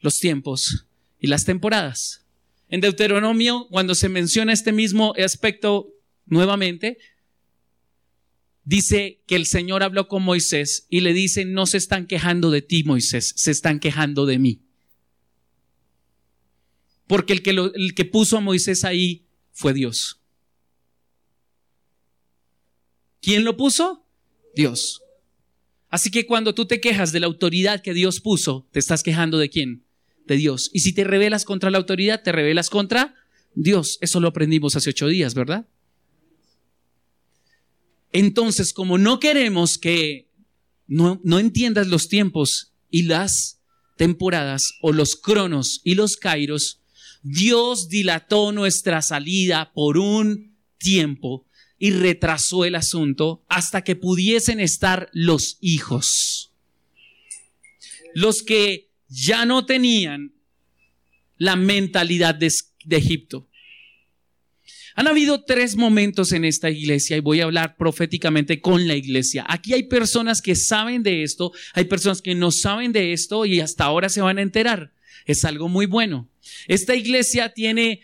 [0.00, 0.86] los tiempos
[1.18, 2.26] y las temporadas.
[2.68, 5.94] En Deuteronomio, cuando se menciona este mismo aspecto
[6.26, 6.98] nuevamente,
[8.64, 12.60] dice que el Señor habló con Moisés y le dice, no se están quejando de
[12.60, 14.60] ti, Moisés, se están quejando de mí.
[17.06, 20.20] Porque el que, el que puso a Moisés ahí fue Dios.
[23.22, 24.04] ¿Quién lo puso?
[24.54, 25.00] Dios.
[25.88, 29.38] Así que cuando tú te quejas de la autoridad que Dios puso, te estás quejando
[29.38, 29.84] de quién?
[30.26, 30.70] De Dios.
[30.72, 33.14] Y si te rebelas contra la autoridad, te rebelas contra
[33.54, 33.98] Dios.
[34.00, 35.66] Eso lo aprendimos hace ocho días, ¿verdad?
[38.12, 40.28] Entonces, como no queremos que
[40.86, 43.60] no, entiendas los tiempos y las
[43.96, 46.80] temporadas o los cronos y los kairos,
[47.22, 51.45] Dios dilató nuestra salida por un tiempo
[51.78, 56.52] y retrasó el asunto hasta que pudiesen estar los hijos.
[58.14, 60.32] Los que ya no tenían
[61.36, 62.50] la mentalidad de,
[62.88, 63.48] Egipto.
[64.94, 69.44] Han habido tres momentos en esta iglesia y voy a hablar proféticamente con la iglesia.
[69.48, 73.60] Aquí hay personas que saben de esto, hay personas que no saben de esto y
[73.60, 74.92] hasta ahora se van a enterar.
[75.26, 76.30] Es algo muy bueno.
[76.68, 78.00] Esta iglesia tiene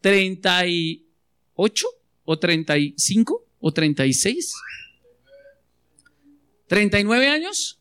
[0.00, 1.86] 38
[2.30, 4.54] o 35 o 36.
[6.68, 7.80] ¿39 años?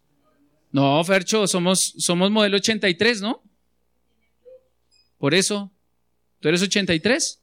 [0.72, 3.44] No, Fercho, somos, somos modelo 83, ¿no?
[5.20, 5.72] Por eso.
[6.40, 7.40] ¿Tú eres 83?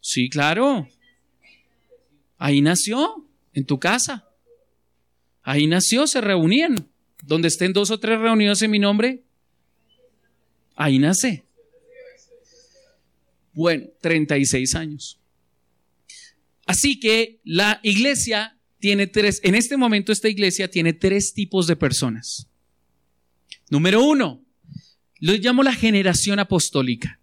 [0.00, 0.86] Sí, claro.
[2.38, 4.28] Ahí nació, en tu casa.
[5.42, 6.88] Ahí nació, se reunían.
[7.24, 9.24] Donde estén dos o tres reunidos en mi nombre,
[10.76, 11.45] ahí nace.
[13.56, 15.18] Bueno, 36 años.
[16.66, 21.74] Así que la iglesia tiene tres, en este momento esta iglesia tiene tres tipos de
[21.74, 22.48] personas.
[23.70, 24.44] Número uno,
[25.20, 27.18] lo llamo la generación apostólica.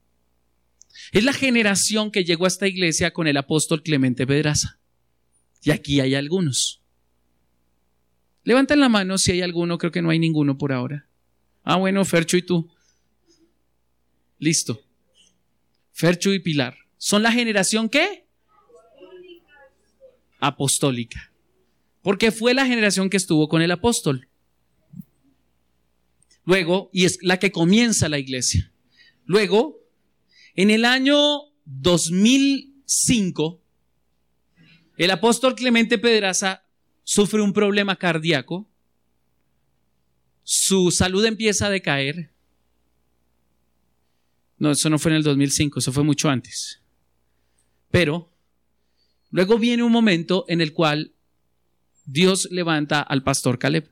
[1.11, 4.79] Es la generación que llegó a esta iglesia con el apóstol Clemente Pedraza.
[5.61, 6.81] Y aquí hay algunos.
[8.43, 11.07] Levanten la mano si hay alguno, creo que no hay ninguno por ahora.
[11.63, 12.73] Ah, bueno, Fercho y tú.
[14.39, 14.83] Listo.
[15.93, 16.75] Ferchu y Pilar.
[16.97, 18.27] ¿Son la generación qué?
[20.39, 21.31] Apostólica.
[22.01, 24.27] Porque fue la generación que estuvo con el apóstol.
[26.45, 28.69] Luego, y es la que comienza la iglesia.
[29.25, 29.79] Luego,
[30.55, 33.61] en el año 2005,
[34.97, 36.65] el apóstol Clemente Pedraza
[37.03, 38.69] sufre un problema cardíaco,
[40.43, 42.32] su salud empieza a decaer,
[44.63, 46.79] no, eso no fue en el 2005, eso fue mucho antes.
[47.91, 48.31] Pero
[49.29, 51.11] luego viene un momento en el cual
[52.05, 53.91] Dios levanta al pastor Caleb.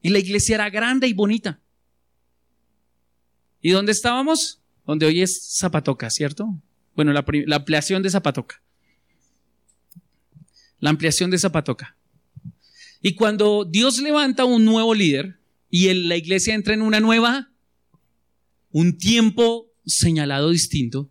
[0.00, 1.58] Y la iglesia era grande y bonita.
[3.60, 4.60] ¿Y dónde estábamos?
[4.86, 6.54] Donde hoy es Zapatoca, ¿cierto?
[6.94, 7.24] Bueno, la,
[7.56, 8.62] ampliación de Zapatoca.
[10.78, 11.96] La ampliación de Zapatoca.
[13.02, 17.50] Y cuando Dios levanta un nuevo líder y la iglesia entra en una nueva
[18.74, 21.08] un tiempo señalado distinto,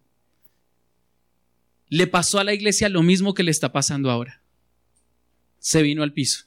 [1.88, 4.44] le pasó a la iglesia lo mismo que le está pasando ahora.
[5.60, 6.44] Se vino al piso,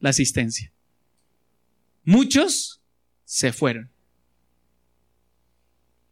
[0.00, 0.72] la asistencia.
[2.02, 2.80] Muchos
[3.26, 3.90] se fueron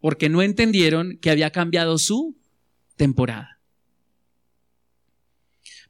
[0.01, 2.37] porque no entendieron que había cambiado su
[2.97, 3.59] temporada.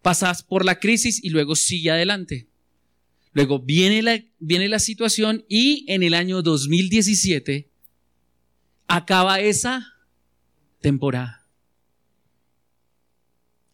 [0.03, 2.47] Pasas por la crisis y luego sigue adelante.
[3.33, 7.72] Luego viene la, viene la situación y en el año 2017
[8.93, 9.95] acaba esa
[10.83, 11.49] temporada.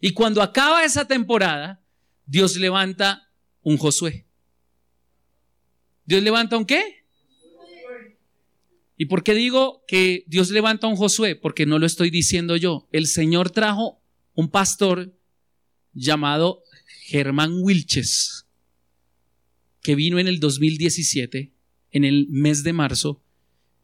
[0.01, 1.83] Y cuando acaba esa temporada,
[2.25, 3.29] Dios levanta
[3.63, 4.27] un Josué.
[6.05, 7.05] ¿Dios levanta un qué?
[8.97, 11.35] ¿Y por qué digo que Dios levanta un Josué?
[11.35, 12.89] Porque no lo estoy diciendo yo.
[12.93, 14.01] El Señor trajo
[14.35, 15.19] un pastor
[15.95, 16.63] llamado
[17.07, 18.47] Germán Wilches,
[19.83, 21.53] que vino en el 2017,
[21.91, 23.25] en el mes de marzo,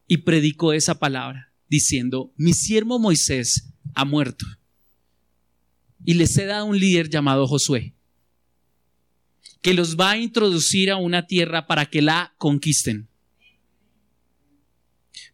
[0.07, 4.47] y predicó esa palabra, diciendo, mi siervo Moisés ha muerto.
[6.05, 7.95] Y les he dado un líder llamado Josué,
[9.63, 13.09] que los va a introducir a una tierra para que la conquisten.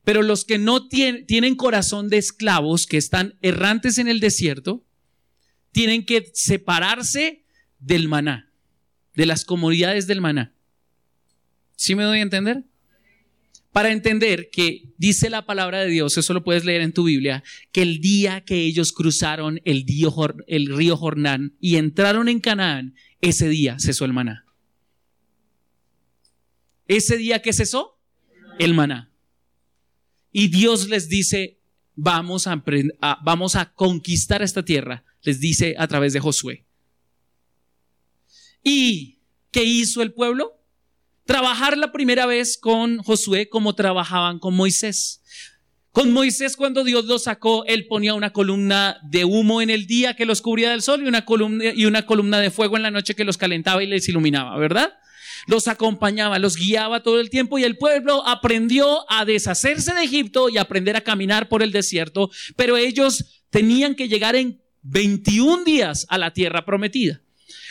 [0.05, 4.85] Pero los que no tienen, corazón de esclavos, que están errantes en el desierto,
[5.73, 7.45] tienen que separarse
[7.79, 8.53] del maná,
[9.15, 10.55] de las comodidades del maná.
[11.77, 12.65] ¿Sí me doy a entender?
[13.73, 17.45] Para entender que dice la palabra de Dios, eso lo puedes leer en tu Biblia,
[17.71, 23.79] que el día que ellos cruzaron el, río Jordán y entraron en Canaán, ese día
[23.79, 24.45] cesó el maná.
[26.89, 27.97] Ese día que cesó,
[28.59, 29.13] el maná.
[30.33, 31.61] Y Dios les dice,
[31.95, 32.65] vamos a,
[33.23, 36.65] vamos a conquistar esta tierra, les dice a través de Josué.
[38.65, 39.21] ¿Y
[39.53, 40.60] qué hizo el pueblo?
[41.31, 45.23] Trabajar la primera vez con Josué como trabajaban con Moisés.
[45.93, 50.15] Con Moisés cuando Dios lo sacó, él ponía una columna de humo en el día
[50.15, 52.91] que los cubría del sol y una columna, y una columna de fuego en la
[52.91, 54.93] noche que los calentaba y les iluminaba, ¿verdad?
[55.47, 60.49] Los acompañaba, los guiaba todo el tiempo y el pueblo aprendió a deshacerse de Egipto
[60.49, 66.07] y aprender a caminar por el desierto, pero ellos tenían que llegar en 21 días
[66.09, 67.21] a la tierra prometida.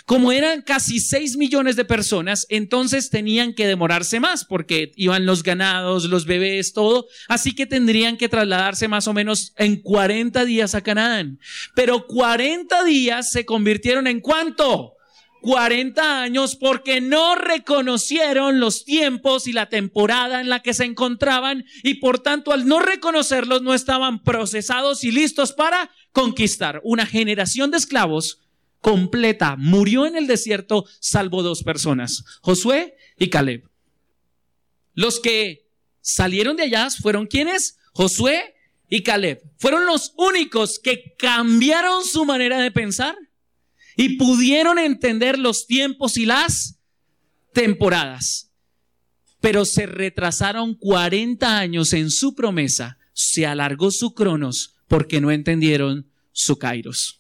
[0.09, 5.43] Como eran casi 6 millones de personas, entonces tenían que demorarse más porque iban los
[5.43, 7.05] ganados, los bebés, todo.
[7.27, 11.37] Así que tendrían que trasladarse más o menos en 40 días a Canaán.
[11.75, 14.93] Pero 40 días se convirtieron en cuánto?
[15.43, 21.65] 40 años porque no reconocieron los tiempos y la temporada en la que se encontraban
[21.83, 26.81] y por tanto al no reconocerlos no estaban procesados y listos para conquistar.
[26.83, 28.39] Una generación de esclavos
[28.81, 33.69] completa murió en el desierto salvo dos personas, Josué y Caleb.
[34.93, 35.67] Los que
[36.01, 37.77] salieron de allá fueron quienes?
[37.93, 38.55] Josué
[38.89, 39.41] y Caleb.
[39.57, 43.15] Fueron los únicos que cambiaron su manera de pensar
[43.95, 46.79] y pudieron entender los tiempos y las
[47.53, 48.51] temporadas.
[49.41, 56.11] Pero se retrasaron 40 años en su promesa, se alargó su cronos porque no entendieron
[56.31, 57.18] su kairos.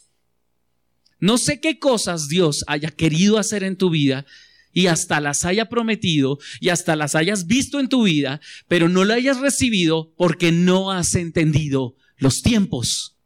[1.19, 4.25] No sé qué cosas Dios haya querido hacer en tu vida
[4.71, 9.03] y hasta las haya prometido y hasta las hayas visto en tu vida, pero no
[9.03, 13.17] la hayas recibido porque no has entendido los tiempos,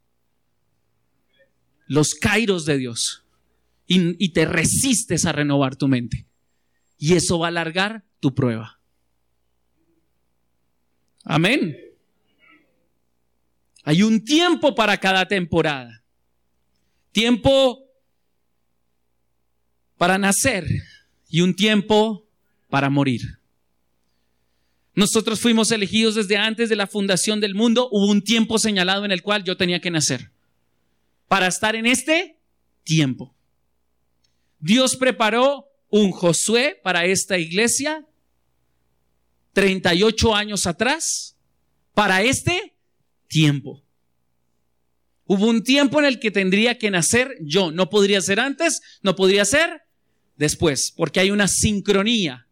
[1.86, 3.24] los kairos de Dios
[3.86, 6.26] y, y te resistes a renovar tu mente.
[6.98, 8.80] Y eso va a alargar tu prueba.
[11.24, 11.76] Amén.
[13.84, 16.02] Hay un tiempo para cada temporada.
[17.12, 17.83] Tiempo
[19.96, 20.66] para nacer
[21.28, 22.26] y un tiempo
[22.68, 23.38] para morir.
[24.94, 27.88] Nosotros fuimos elegidos desde antes de la fundación del mundo.
[27.90, 30.30] Hubo un tiempo señalado en el cual yo tenía que nacer
[31.26, 32.38] para estar en este
[32.84, 33.34] tiempo.
[34.60, 38.06] Dios preparó un Josué para esta iglesia
[39.52, 41.36] 38 años atrás
[41.92, 42.76] para este
[43.28, 43.83] tiempo.
[45.26, 47.70] Hubo un tiempo en el que tendría que nacer yo.
[47.70, 49.82] No podría ser antes, no podría ser
[50.36, 52.46] después, porque hay una sincronía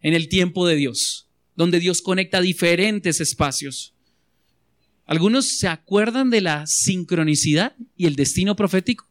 [0.00, 3.94] en el tiempo de Dios, donde Dios conecta diferentes espacios.
[5.06, 9.06] ¿Algunos se acuerdan de la sincronicidad y el destino profético?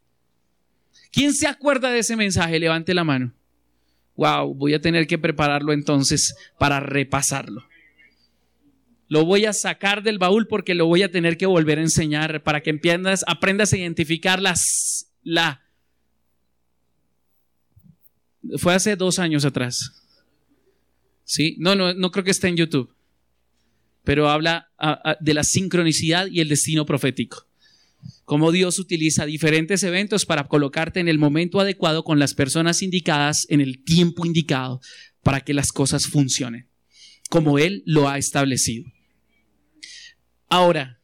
[1.12, 2.60] ¿Quién se acuerda de ese mensaje?
[2.60, 3.34] Levante la mano.
[4.16, 7.64] Wow, voy a tener que prepararlo entonces para repasarlo.
[9.08, 12.41] Lo voy a sacar del baúl porque lo voy a tener que volver a enseñar
[12.43, 15.64] para que aprendas, aprendas a identificar las, la,
[18.58, 19.91] fue hace dos años atrás.
[21.24, 21.56] ¿Sí?
[21.60, 22.93] No, no, no creo que esté en YouTube.
[24.04, 24.70] Pero habla
[25.22, 27.47] de la sincronicidad y el destino profético.
[28.26, 33.45] Cómo Dios utiliza diferentes eventos para colocarte en el momento adecuado con las personas indicadas
[33.49, 34.82] en el tiempo indicado
[35.22, 36.68] para que las cosas funcionen.
[37.34, 38.86] Como Él lo ha establecido.
[40.50, 41.02] Ahora,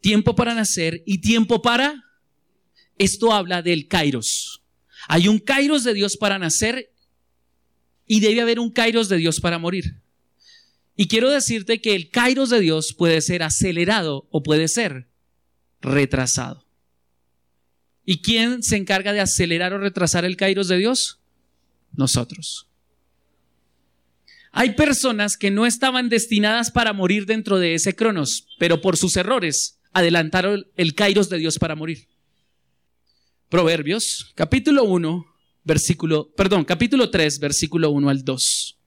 [0.00, 2.02] tiempo para nacer y tiempo para...
[2.96, 4.62] Esto habla del kairos.
[5.06, 6.94] Hay un kairos de Dios para nacer
[8.06, 10.00] y debe haber un kairos de Dios para morir.
[10.96, 15.10] Y quiero decirte que el kairos de Dios puede ser acelerado o puede ser
[15.82, 16.66] retrasado.
[18.06, 21.20] ¿Y quién se encarga de acelerar o retrasar el kairos de Dios?
[21.92, 22.67] Nosotros.
[24.52, 29.16] Hay personas que no estaban destinadas para morir dentro de ese cronos, pero por sus
[29.16, 32.08] errores adelantaron el kairos de Dios para morir.
[33.48, 35.26] Proverbios, capítulo 1,
[35.64, 38.78] versículo, perdón, capítulo 3, versículo 1 al 2.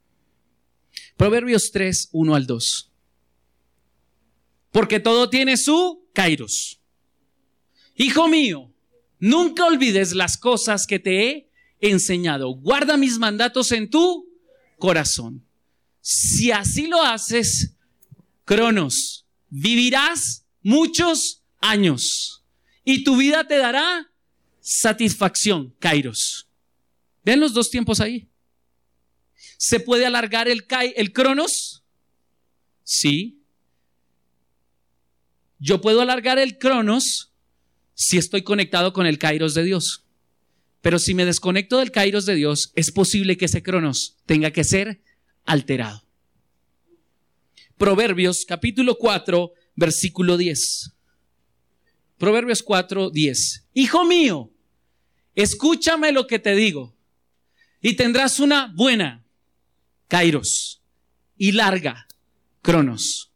[1.17, 2.91] Proverbios 3, 1 al 2.
[4.71, 6.79] Porque todo tiene su kairos.
[7.95, 8.73] Hijo mío,
[9.19, 11.49] nunca olvides las cosas que te he
[11.81, 12.49] enseñado.
[12.55, 14.27] Guarda mis mandatos en tu
[14.77, 15.45] corazón.
[16.01, 17.75] Si así lo haces,
[18.43, 22.43] Cronos, vivirás muchos años
[22.83, 24.11] y tu vida te dará
[24.59, 26.47] satisfacción, Kairos.
[27.23, 28.27] Vean los dos tiempos ahí.
[29.57, 31.83] ¿Se puede alargar el, el Cronos?
[32.83, 33.43] Sí.
[35.59, 37.31] Yo puedo alargar el Cronos
[37.93, 40.03] si estoy conectado con el Kairos de Dios.
[40.81, 44.63] Pero si me desconecto del Kairos de Dios, es posible que ese Cronos tenga que
[44.63, 45.03] ser
[45.51, 46.01] alterado.
[47.77, 50.93] Proverbios capítulo 4, versículo 10.
[52.17, 53.67] Proverbios 4, 10.
[53.73, 54.49] Hijo mío,
[55.35, 56.95] escúchame lo que te digo
[57.81, 59.25] y tendrás una buena,
[60.07, 60.81] Kairos,
[61.37, 62.07] y larga,
[62.61, 63.31] Cronos.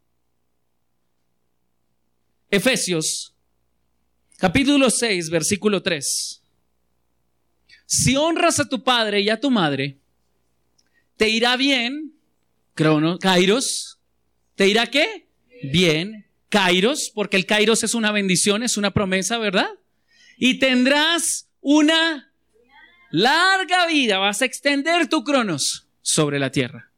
[2.48, 3.34] Efesios,
[4.38, 6.42] capítulo 6, versículo 3.
[7.84, 10.00] Si honras a tu padre y a tu madre,
[11.16, 12.14] te irá bien,
[12.74, 13.98] Cronos, Kairos,
[14.54, 15.28] ¿te irá qué?
[15.62, 19.70] Bien, Kairos, porque el Kairos es una bendición, es una promesa, ¿verdad?
[20.36, 22.32] Y tendrás una
[23.10, 26.92] larga vida, vas a extender tu cronos sobre la tierra.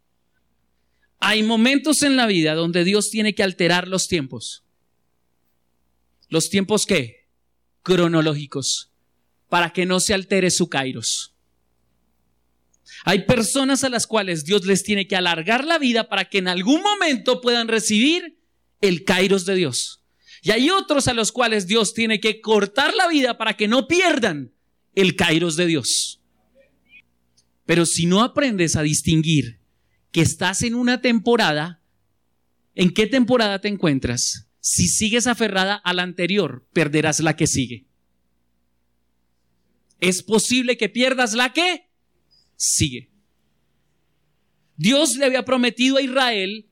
[1.20, 4.64] Hay momentos en la vida donde Dios tiene que alterar los tiempos.
[6.28, 7.26] ¿Los tiempos qué?
[7.82, 8.90] Cronológicos,
[9.48, 11.34] para que no se altere su kairos.
[13.04, 16.48] Hay personas a las cuales Dios les tiene que alargar la vida para que en
[16.48, 18.38] algún momento puedan recibir
[18.80, 20.02] el kairos de Dios.
[20.42, 23.88] Y hay otros a los cuales Dios tiene que cortar la vida para que no
[23.88, 24.52] pierdan
[24.94, 26.20] el kairos de Dios.
[27.66, 29.60] Pero si no aprendes a distinguir
[30.10, 31.82] que estás en una temporada,
[32.74, 34.48] ¿en qué temporada te encuentras?
[34.60, 37.86] Si sigues aferrada a la anterior, perderás la que sigue.
[40.00, 41.87] Es posible que pierdas la que
[42.58, 43.08] sigue.
[44.76, 46.66] Dios le había prometido a Israel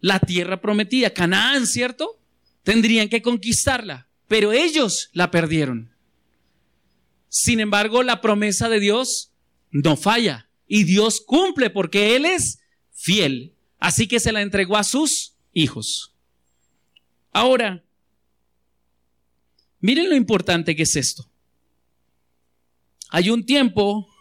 [0.00, 2.20] la tierra prometida, Canaán, ¿cierto?
[2.62, 5.92] Tendrían que conquistarla, pero ellos la perdieron.
[7.28, 9.32] Sin embargo, la promesa de Dios
[9.70, 12.60] no falla y Dios cumple porque Él es
[12.92, 13.54] fiel.
[13.78, 16.14] Así que se la entregó a sus hijos.
[17.32, 17.82] Ahora,
[19.80, 21.28] miren lo importante que es esto.
[23.10, 24.13] Hay un tiempo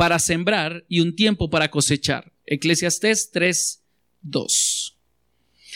[0.00, 2.32] para sembrar y un tiempo para cosechar.
[2.46, 3.82] Eclesiastés 3,
[4.22, 4.98] 2.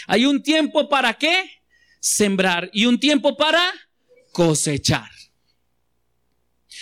[0.06, 1.50] Hay un tiempo para qué?
[2.00, 3.62] Sembrar y un tiempo para
[4.32, 5.10] cosechar.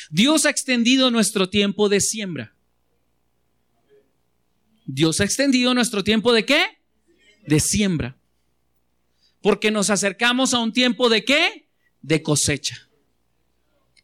[0.09, 2.55] Dios ha extendido nuestro tiempo de siembra.
[4.87, 6.65] Dios ha extendido nuestro tiempo de qué?
[7.45, 8.17] De siembra.
[9.41, 11.69] Porque nos acercamos a un tiempo de qué?
[12.03, 12.89] De cosecha.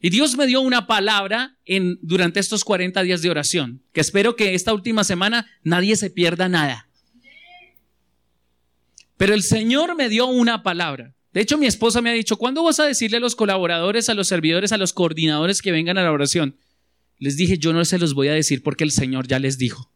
[0.01, 4.37] Y Dios me dio una palabra en, durante estos 40 días de oración, que espero
[4.37, 6.89] que esta última semana nadie se pierda nada.
[9.17, 11.15] Pero el Señor me dio una palabra.
[11.33, 14.15] De hecho, mi esposa me ha dicho, ¿cuándo vas a decirle a los colaboradores, a
[14.15, 16.57] los servidores, a los coordinadores que vengan a la oración?
[17.19, 19.91] Les dije, yo no se los voy a decir porque el Señor ya les dijo.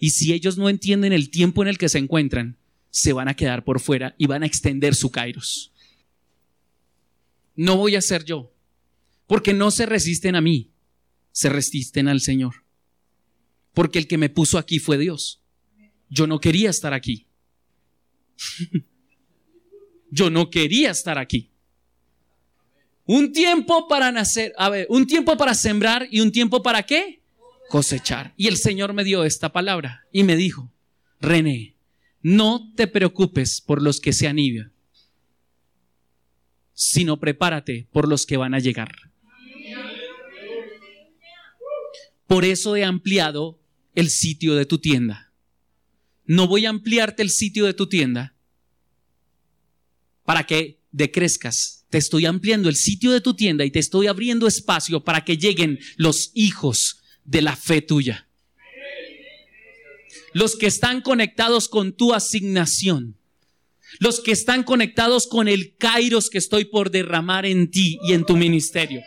[0.00, 2.56] Y si ellos no entienden el tiempo en el que se encuentran,
[2.90, 5.72] se van a quedar por fuera y van a extender su kairos.
[7.54, 8.52] No voy a ser yo,
[9.26, 10.70] porque no se resisten a mí,
[11.32, 12.64] se resisten al Señor.
[13.74, 15.42] Porque el que me puso aquí fue Dios.
[16.08, 17.26] Yo no quería estar aquí.
[20.10, 21.50] Yo no quería estar aquí.
[23.04, 27.20] Un tiempo para nacer, a ver, un tiempo para sembrar y un tiempo para qué?
[27.68, 28.34] Cosechar.
[28.36, 30.72] Y el Señor me dio esta palabra y me dijo,
[31.20, 31.76] René,
[32.22, 34.72] no te preocupes por los que se anidan,
[36.72, 39.05] sino prepárate por los que van a llegar.
[42.26, 43.60] Por eso he ampliado
[43.94, 45.26] el sitio de tu tienda
[46.26, 48.34] no voy a ampliarte el sitio de tu tienda
[50.24, 51.86] para que decrezcas.
[51.88, 55.36] Te estoy ampliando el sitio de tu tienda y te estoy abriendo espacio para que
[55.36, 58.28] lleguen los hijos de la fe tuya.
[60.32, 63.16] Los que están conectados con tu asignación.
[64.00, 68.26] Los que están conectados con el kairos que estoy por derramar en ti y en
[68.26, 69.02] tu ministerio.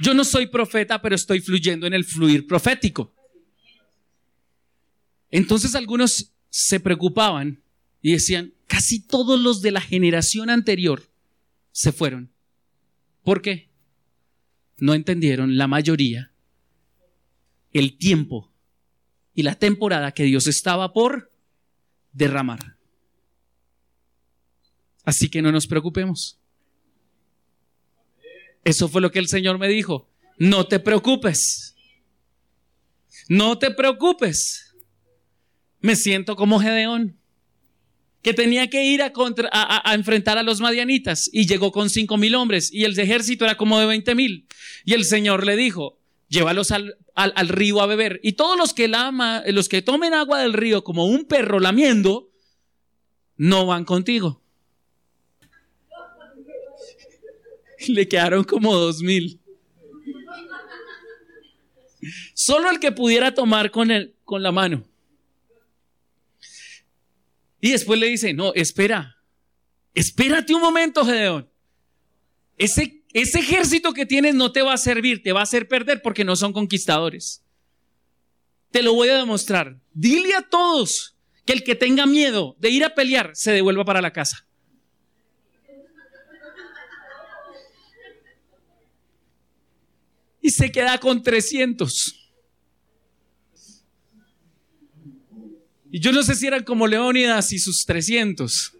[0.00, 3.14] Yo no soy profeta, pero estoy fluyendo en el fluir profético.
[5.30, 7.62] Entonces algunos se preocupaban
[8.00, 11.02] y decían, casi todos los de la generación anterior
[11.72, 12.32] se fueron.
[13.22, 13.68] ¿Por qué?
[14.78, 16.32] No entendieron la mayoría
[17.72, 18.50] el tiempo
[19.34, 21.30] y la temporada que Dios estaba por
[22.12, 22.76] derramar.
[25.04, 26.37] Así que no nos preocupemos.
[28.64, 30.08] Eso fue lo que el Señor me dijo.
[30.36, 31.74] No te preocupes.
[33.28, 34.74] No te preocupes.
[35.80, 37.18] Me siento como Gedeón,
[38.22, 42.72] que tenía que ir a, enfrentar a los madianitas y llegó con cinco mil hombres
[42.72, 44.46] y el ejército era como de veinte mil.
[44.84, 45.98] Y el Señor le dijo,
[46.28, 46.96] llévalos al,
[47.48, 48.20] río a beber.
[48.22, 52.30] Y todos los que, lama, los que tomen agua del río como un perro lamiendo,
[53.36, 54.42] no van contigo.
[57.88, 59.40] Le quedaron como dos mil.
[62.34, 64.84] Solo el que pudiera tomar con, el, con la mano.
[67.60, 69.16] Y después le dice, no, espera,
[69.94, 71.48] espérate un momento, Gedeón.
[72.56, 76.02] Ese, ese ejército que tienes no te va a servir, te va a hacer perder
[76.02, 77.42] porque no son conquistadores.
[78.70, 79.80] Te lo voy a demostrar.
[79.92, 84.02] Dile a todos que el que tenga miedo de ir a pelear se devuelva para
[84.02, 84.47] la casa.
[90.48, 92.30] Y se queda con 300.
[95.92, 98.72] Y yo no sé si eran como Leónidas y sus 300.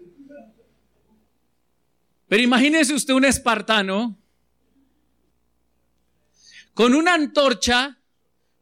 [2.26, 4.18] Pero imagínese usted un espartano
[6.72, 7.98] con una antorcha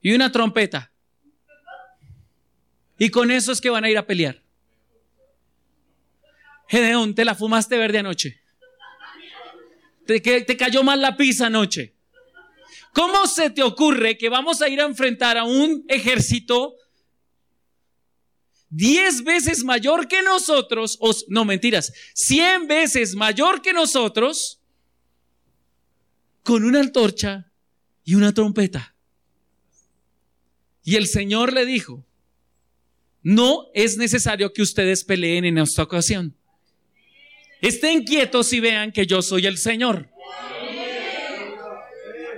[0.00, 0.90] y una trompeta.
[2.98, 4.42] Y con eso es que van a ir a pelear.
[6.66, 8.42] Gedeón, te la fumaste verde anoche.
[10.06, 11.95] Te, te cayó mal la pizza anoche.
[12.96, 16.76] ¿Cómo se te ocurre que vamos a ir a enfrentar a un ejército
[18.70, 24.62] diez veces mayor que nosotros, o, no mentiras, cien veces mayor que nosotros,
[26.42, 27.52] con una antorcha
[28.02, 28.94] y una trompeta.
[30.82, 32.02] Y el Señor le dijo,
[33.22, 36.34] no es necesario que ustedes peleen en esta ocasión.
[37.60, 40.15] Estén quietos y vean que yo soy el Señor.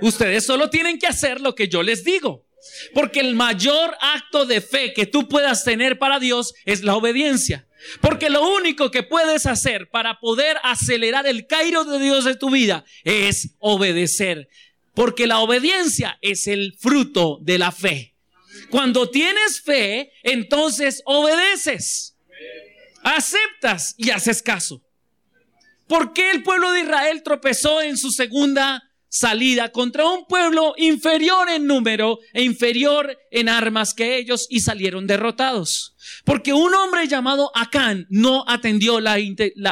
[0.01, 2.45] Ustedes solo tienen que hacer lo que yo les digo.
[2.93, 7.67] Porque el mayor acto de fe que tú puedas tener para Dios es la obediencia.
[8.01, 12.49] Porque lo único que puedes hacer para poder acelerar el cairo de Dios de tu
[12.49, 14.49] vida es obedecer.
[14.93, 18.15] Porque la obediencia es el fruto de la fe.
[18.69, 22.17] Cuando tienes fe, entonces obedeces.
[23.03, 24.83] Aceptas y haces caso.
[25.87, 31.49] ¿Por qué el pueblo de Israel tropezó en su segunda salida contra un pueblo inferior
[31.49, 35.95] en número e inferior en armas que ellos y salieron derrotados.
[36.23, 39.17] Porque un hombre llamado Acán no atendió la,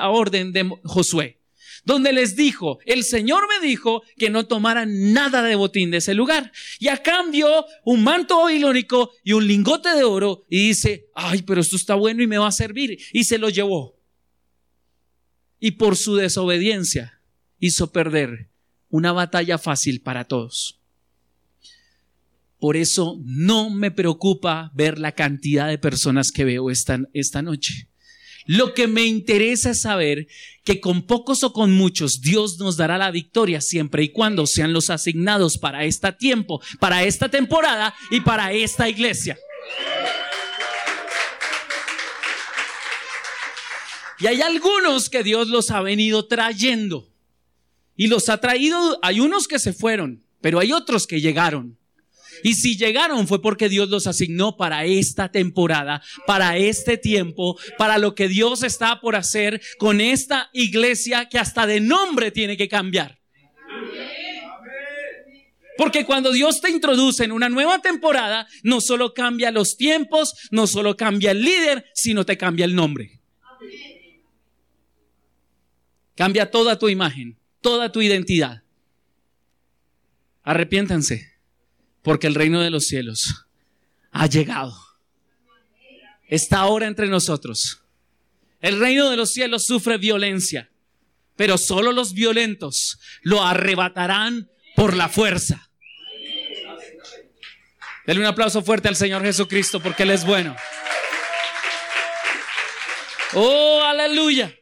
[0.09, 1.39] orden de Josué,
[1.85, 6.15] donde les dijo, el Señor me dijo que no tomaran nada de botín de ese
[6.15, 6.51] lugar.
[6.79, 11.61] Y a cambio, un manto babilónico y un lingote de oro y dice, ay, pero
[11.61, 12.97] esto está bueno y me va a servir.
[13.13, 13.95] Y se lo llevó.
[15.59, 17.21] Y por su desobediencia
[17.59, 18.49] hizo perder
[18.97, 20.79] una batalla fácil para todos.
[22.59, 27.87] Por eso no me preocupa ver la cantidad de personas que veo esta, esta noche.
[28.47, 30.27] Lo que me interesa es saber
[30.63, 34.73] que con pocos o con muchos Dios nos dará la victoria siempre y cuando sean
[34.73, 39.37] los asignados para este tiempo, para esta temporada y para esta iglesia.
[44.19, 47.16] Y hay algunos que Dios los ha venido trayendo.
[47.97, 51.77] Y los ha traído, hay unos que se fueron, pero hay otros que llegaron.
[52.43, 57.97] Y si llegaron fue porque Dios los asignó para esta temporada, para este tiempo, para
[57.97, 62.69] lo que Dios está por hacer con esta iglesia que hasta de nombre tiene que
[62.69, 63.19] cambiar.
[65.75, 70.67] Porque cuando Dios te introduce en una nueva temporada, no solo cambia los tiempos, no
[70.67, 73.19] solo cambia el líder, sino te cambia el nombre.
[76.15, 78.63] Cambia toda tu imagen toda tu identidad.
[80.43, 81.33] Arrepiéntanse,
[82.01, 83.45] porque el reino de los cielos
[84.11, 84.75] ha llegado.
[86.27, 87.81] Está ahora entre nosotros.
[88.61, 90.69] El reino de los cielos sufre violencia,
[91.35, 95.69] pero solo los violentos lo arrebatarán por la fuerza.
[98.05, 100.55] Denle un aplauso fuerte al Señor Jesucristo porque Él es bueno.
[103.33, 104.56] Oh, aleluya.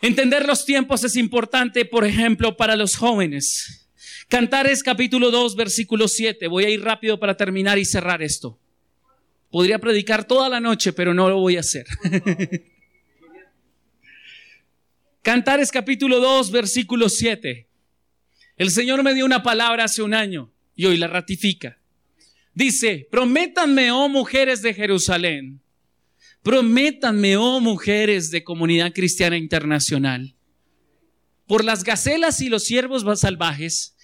[0.00, 3.88] Entender los tiempos es importante, por ejemplo, para los jóvenes.
[4.28, 6.46] Cantares capítulo 2, versículo 7.
[6.46, 8.58] Voy a ir rápido para terminar y cerrar esto.
[9.50, 11.86] Podría predicar toda la noche, pero no lo voy a hacer.
[15.22, 17.66] Cantares capítulo 2, versículo 7.
[18.56, 21.78] El Señor me dio una palabra hace un año y hoy la ratifica.
[22.54, 25.60] Dice, prométanme, oh mujeres de Jerusalén,
[26.42, 30.34] Prométanme, oh mujeres de comunidad cristiana internacional,
[31.46, 33.96] por las gacelas y los ciervos salvajes,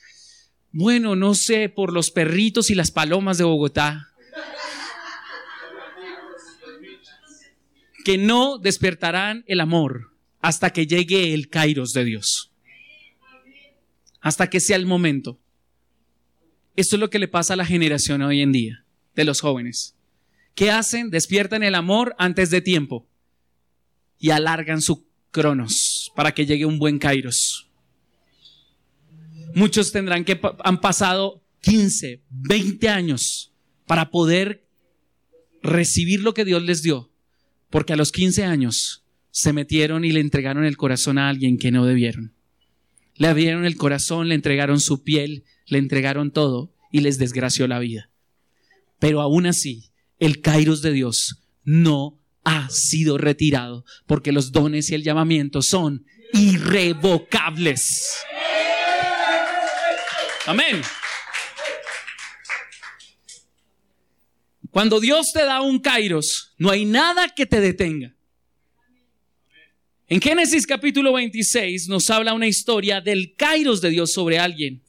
[0.72, 4.08] bueno, no sé, por los perritos y las palomas de Bogotá,
[8.04, 12.52] que no despertarán el amor hasta que llegue el kairos de Dios,
[14.20, 15.38] hasta que sea el momento.
[16.76, 19.94] Esto es lo que le pasa a la generación hoy en día, de los jóvenes.
[20.54, 21.10] ¿Qué hacen?
[21.10, 23.08] Despiertan el amor antes de tiempo
[24.18, 27.68] y alargan su cronos para que llegue un buen kairos.
[29.54, 33.52] Muchos tendrán que han pasado 15, 20 años
[33.86, 34.64] para poder
[35.62, 37.10] recibir lo que Dios les dio,
[37.70, 41.72] porque a los 15 años se metieron y le entregaron el corazón a alguien que
[41.72, 42.34] no debieron.
[43.16, 47.78] Le abrieron el corazón, le entregaron su piel, le entregaron todo y les desgració la
[47.78, 48.10] vida.
[48.98, 54.94] Pero aún así, el kairos de Dios no ha sido retirado porque los dones y
[54.94, 58.24] el llamamiento son irrevocables.
[60.46, 60.82] Amén.
[64.70, 68.14] Cuando Dios te da un kairos, no hay nada que te detenga.
[70.06, 74.83] En Génesis capítulo 26 nos habla una historia del kairos de Dios sobre alguien.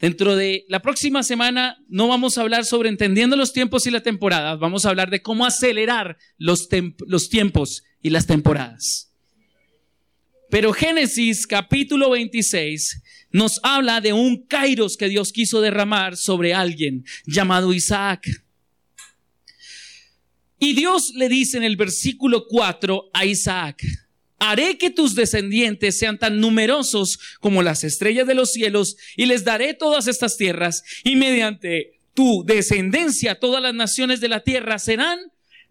[0.00, 4.00] Dentro de la próxima semana no vamos a hablar sobre entendiendo los tiempos y la
[4.00, 6.68] temporada, vamos a hablar de cómo acelerar los,
[7.06, 9.12] los tiempos y las temporadas.
[10.50, 17.04] Pero Génesis capítulo 26 nos habla de un kairos que Dios quiso derramar sobre alguien
[17.26, 18.26] llamado Isaac.
[20.60, 23.82] Y Dios le dice en el versículo 4 a Isaac,
[24.38, 29.44] Haré que tus descendientes sean tan numerosos como las estrellas de los cielos y les
[29.44, 35.18] daré todas estas tierras y mediante tu descendencia todas las naciones de la tierra serán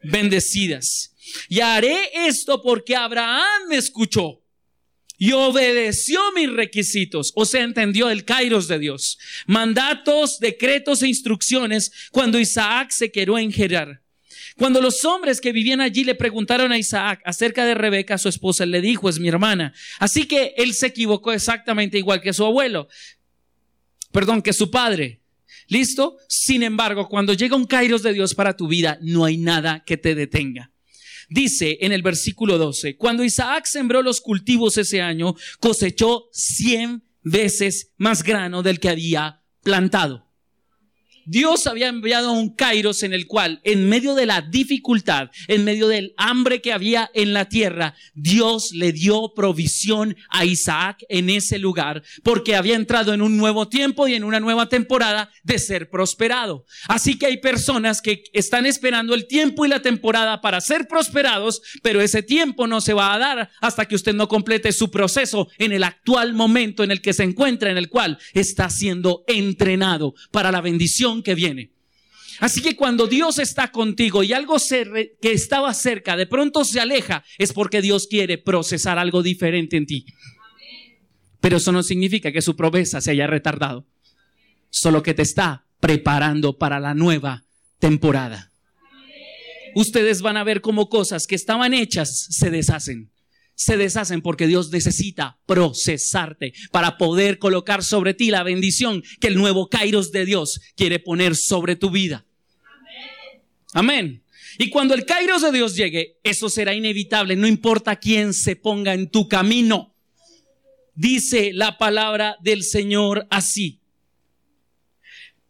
[0.04, 1.14] bendecidas.
[1.50, 1.98] Y haré
[2.28, 4.42] esto porque Abraham me escuchó
[5.18, 11.92] y obedeció mis requisitos, o sea, entendió el kairos de Dios, mandatos, decretos e instrucciones
[12.12, 13.52] cuando Isaac se quedó en.
[14.58, 18.66] Cuando los hombres que vivían allí le preguntaron a Isaac acerca de Rebeca, su esposa,
[18.66, 19.74] le dijo, es mi hermana.
[20.00, 22.88] Así que él se equivocó exactamente igual que su abuelo.
[24.12, 25.22] Perdón, que su padre.
[25.68, 26.18] ¿Listo?
[26.28, 29.98] Sin embargo, cuando llega un kairos de Dios para tu vida, no hay nada que
[29.98, 30.72] te detenga.
[31.30, 37.92] Dice en el versículo 12, cuando Isaac sembró los cultivos ese año, cosechó cien veces
[37.98, 40.27] más grano del que había plantado.
[41.30, 45.90] Dios había enviado un Kairos en el cual, en medio de la dificultad, en medio
[45.90, 51.60] del hambre que había en la tierra, Dios le dio provisión a Isaac en ese
[51.60, 55.90] lugar, porque había entrado en un nuevo tiempo y en una nueva temporada de ser
[55.90, 56.66] prosperado.
[56.88, 61.62] Así que hay personas que están esperando el tiempo y la temporada para ser prosperados,
[61.84, 65.50] pero ese tiempo no se va a dar hasta que usted no complete su proceso
[65.58, 70.16] en el actual momento en el que se encuentra, en el cual está siendo entrenado
[70.32, 71.72] para la bendición que viene.
[72.40, 77.24] Así que cuando Dios está contigo y algo que estaba cerca de pronto se aleja,
[77.38, 80.06] es porque Dios quiere procesar algo diferente en ti.
[81.40, 83.88] Pero eso no significa que su promesa se haya retardado,
[84.70, 87.46] solo que te está preparando para la nueva
[87.80, 88.52] temporada.
[89.76, 93.12] Ustedes van a ver cómo cosas que estaban hechas se deshacen
[93.58, 99.36] se deshacen porque Dios necesita procesarte para poder colocar sobre ti la bendición que el
[99.36, 102.24] nuevo Kairos de Dios quiere poner sobre tu vida.
[103.74, 104.24] Amén.
[104.60, 108.94] Y cuando el Kairos de Dios llegue, eso será inevitable, no importa quién se ponga
[108.94, 109.96] en tu camino.
[110.94, 113.77] Dice la palabra del Señor así.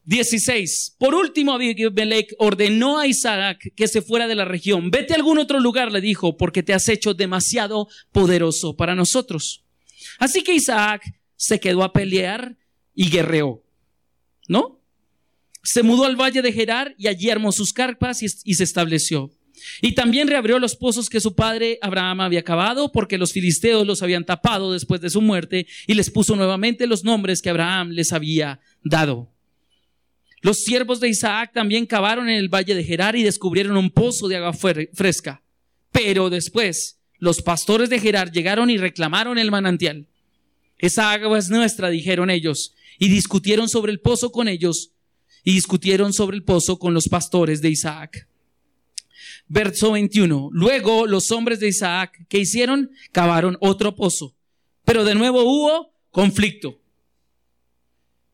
[0.07, 0.95] 16.
[0.97, 4.89] Por último, Abimelech ordenó a Isaac que se fuera de la región.
[4.89, 9.65] Vete a algún otro lugar, le dijo, porque te has hecho demasiado poderoso para nosotros.
[10.17, 11.03] Así que Isaac
[11.35, 12.57] se quedó a pelear
[12.95, 13.65] y guerreó.
[14.47, 14.81] ¿No?
[15.61, 19.33] Se mudó al valle de Gerar y allí armó sus carpas y, y se estableció.
[19.81, 24.01] Y también reabrió los pozos que su padre Abraham había acabado, porque los filisteos los
[24.01, 28.13] habían tapado después de su muerte, y les puso nuevamente los nombres que Abraham les
[28.13, 29.33] había dado.
[30.41, 34.27] Los siervos de Isaac también cavaron en el valle de Gerar y descubrieron un pozo
[34.27, 35.41] de agua fresca.
[35.91, 40.07] Pero después los pastores de Gerar llegaron y reclamaron el manantial.
[40.77, 44.91] Esa agua es nuestra, dijeron ellos, y discutieron sobre el pozo con ellos,
[45.43, 48.27] y discutieron sobre el pozo con los pastores de Isaac.
[49.47, 50.49] Verso 21.
[50.51, 52.91] Luego los hombres de Isaac, ¿qué hicieron?
[53.11, 54.35] Cavaron otro pozo.
[54.83, 56.79] Pero de nuevo hubo conflicto.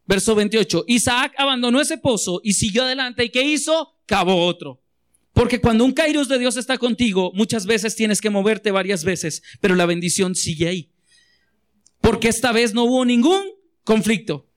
[0.06, 0.86] Verso 28.
[0.88, 3.26] Isaac abandonó ese pozo y siguió adelante.
[3.26, 3.96] ¿Y qué hizo?
[4.06, 4.82] Cavó otro.
[5.34, 9.42] Porque cuando un Kairos de Dios está contigo, muchas veces tienes que moverte varias veces,
[9.62, 10.90] pero la bendición sigue ahí.
[12.02, 13.44] Porque esta vez no hubo ningún
[13.84, 14.48] conflicto.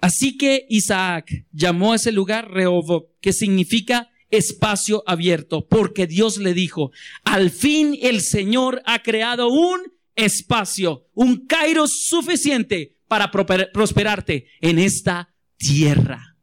[0.00, 6.54] Así que Isaac llamó a ese lugar Rehoboth, que significa espacio abierto, porque Dios le
[6.54, 6.92] dijo,
[7.24, 15.34] al fin el Señor ha creado un espacio, un Kairos suficiente para prosperarte en esta
[15.56, 16.36] tierra.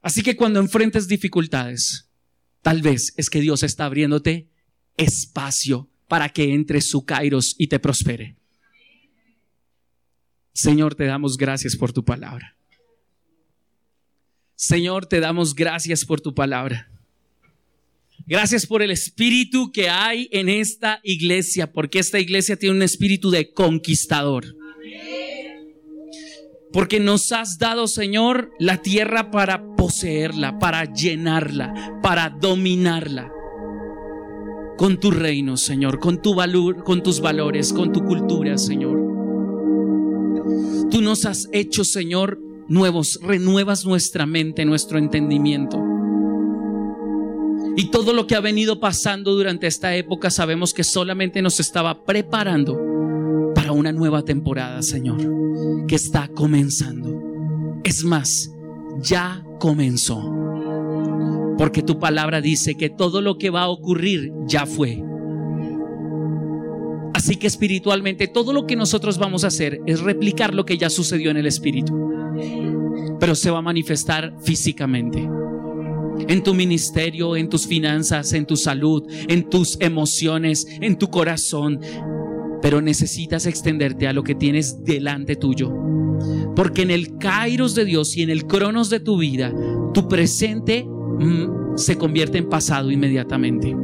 [0.00, 2.10] Así que cuando enfrentes dificultades,
[2.60, 4.48] tal vez es que Dios está abriéndote
[4.96, 8.36] espacio para que entre su Kairos y te prospere.
[10.52, 12.56] Señor, te damos gracias por tu palabra.
[14.54, 16.91] Señor, te damos gracias por tu palabra.
[18.26, 23.30] Gracias por el espíritu que hay en esta iglesia, porque esta iglesia tiene un espíritu
[23.30, 24.56] de conquistador.
[26.72, 33.30] Porque nos has dado, Señor, la tierra para poseerla, para llenarla, para dominarla.
[34.78, 38.98] Con tu reino, Señor, con tu valor, con tus valores, con tu cultura, Señor.
[40.90, 45.78] Tú nos has hecho, Señor, nuevos, renuevas nuestra mente, nuestro entendimiento.
[47.76, 52.04] Y todo lo que ha venido pasando durante esta época sabemos que solamente nos estaba
[52.04, 57.80] preparando para una nueva temporada, Señor, que está comenzando.
[57.82, 58.52] Es más,
[59.00, 60.20] ya comenzó.
[61.56, 65.02] Porque tu palabra dice que todo lo que va a ocurrir ya fue.
[67.14, 70.90] Así que espiritualmente todo lo que nosotros vamos a hacer es replicar lo que ya
[70.90, 71.94] sucedió en el espíritu.
[73.18, 75.26] Pero se va a manifestar físicamente
[76.28, 81.80] en tu ministerio, en tus finanzas, en tu salud, en tus emociones, en tu corazón.
[82.60, 85.72] Pero necesitas extenderte a lo que tienes delante tuyo.
[86.54, 89.52] Porque en el kairos de Dios y en el cronos de tu vida,
[89.92, 93.76] tu presente mm, se convierte en pasado inmediatamente.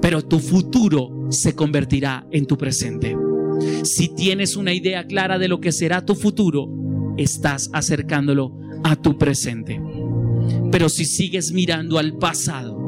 [0.00, 3.16] Pero tu futuro se convertirá en tu presente.
[3.82, 6.68] Si tienes una idea clara de lo que será tu futuro,
[7.16, 8.52] estás acercándolo
[8.84, 9.80] a tu presente.
[10.70, 12.78] Pero si sigues mirando al pasado,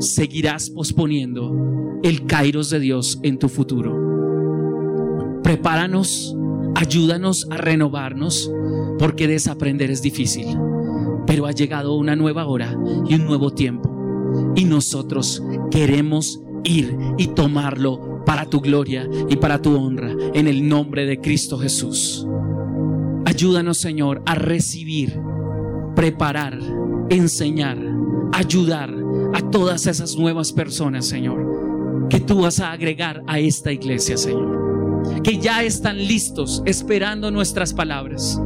[0.00, 5.40] seguirás posponiendo el kairos de Dios en tu futuro.
[5.42, 6.36] Prepáranos,
[6.74, 8.50] ayúdanos a renovarnos,
[8.98, 10.46] porque desaprender es difícil.
[11.26, 12.76] Pero ha llegado una nueva hora
[13.08, 13.90] y un nuevo tiempo.
[14.56, 20.68] Y nosotros queremos ir y tomarlo para tu gloria y para tu honra en el
[20.68, 22.26] nombre de Cristo Jesús.
[23.24, 25.18] Ayúdanos, Señor, a recibir
[25.94, 26.58] preparar,
[27.10, 27.78] enseñar,
[28.32, 28.92] ayudar
[29.34, 35.22] a todas esas nuevas personas, Señor, que tú vas a agregar a esta iglesia, Señor,
[35.22, 38.40] que ya están listos esperando nuestras palabras,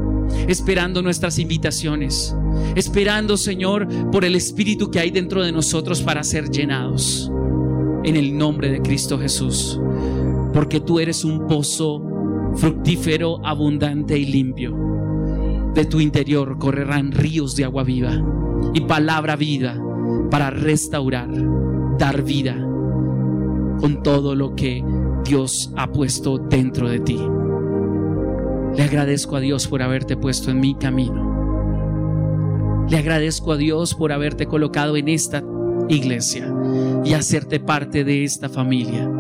[0.48, 2.34] esperando nuestras invitaciones,
[2.74, 7.30] esperando, Señor, por el Espíritu que hay dentro de nosotros para ser llenados.
[8.04, 9.80] En el nombre de Cristo Jesús,
[10.54, 12.00] porque tú eres un pozo
[12.54, 14.95] fructífero, abundante y limpio
[15.76, 18.18] de tu interior correrán ríos de agua viva
[18.72, 19.78] y palabra vida
[20.30, 21.28] para restaurar,
[21.98, 22.56] dar vida
[23.78, 24.82] con todo lo que
[25.22, 27.20] Dios ha puesto dentro de ti.
[28.74, 32.86] Le agradezco a Dios por haberte puesto en mi camino.
[32.88, 35.44] Le agradezco a Dios por haberte colocado en esta
[35.90, 36.50] iglesia
[37.04, 39.10] y hacerte parte de esta familia,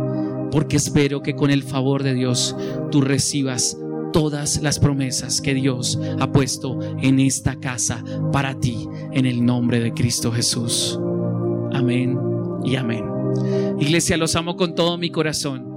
[0.50, 2.56] porque espero que con el favor de Dios
[2.90, 3.76] tú recibas
[4.12, 8.02] todas las promesas que Dios ha puesto en esta casa
[8.32, 10.98] para ti, en el nombre de Cristo Jesús.
[11.72, 12.18] Amén
[12.64, 13.04] y amén.
[13.78, 15.75] Iglesia, los amo con todo mi corazón.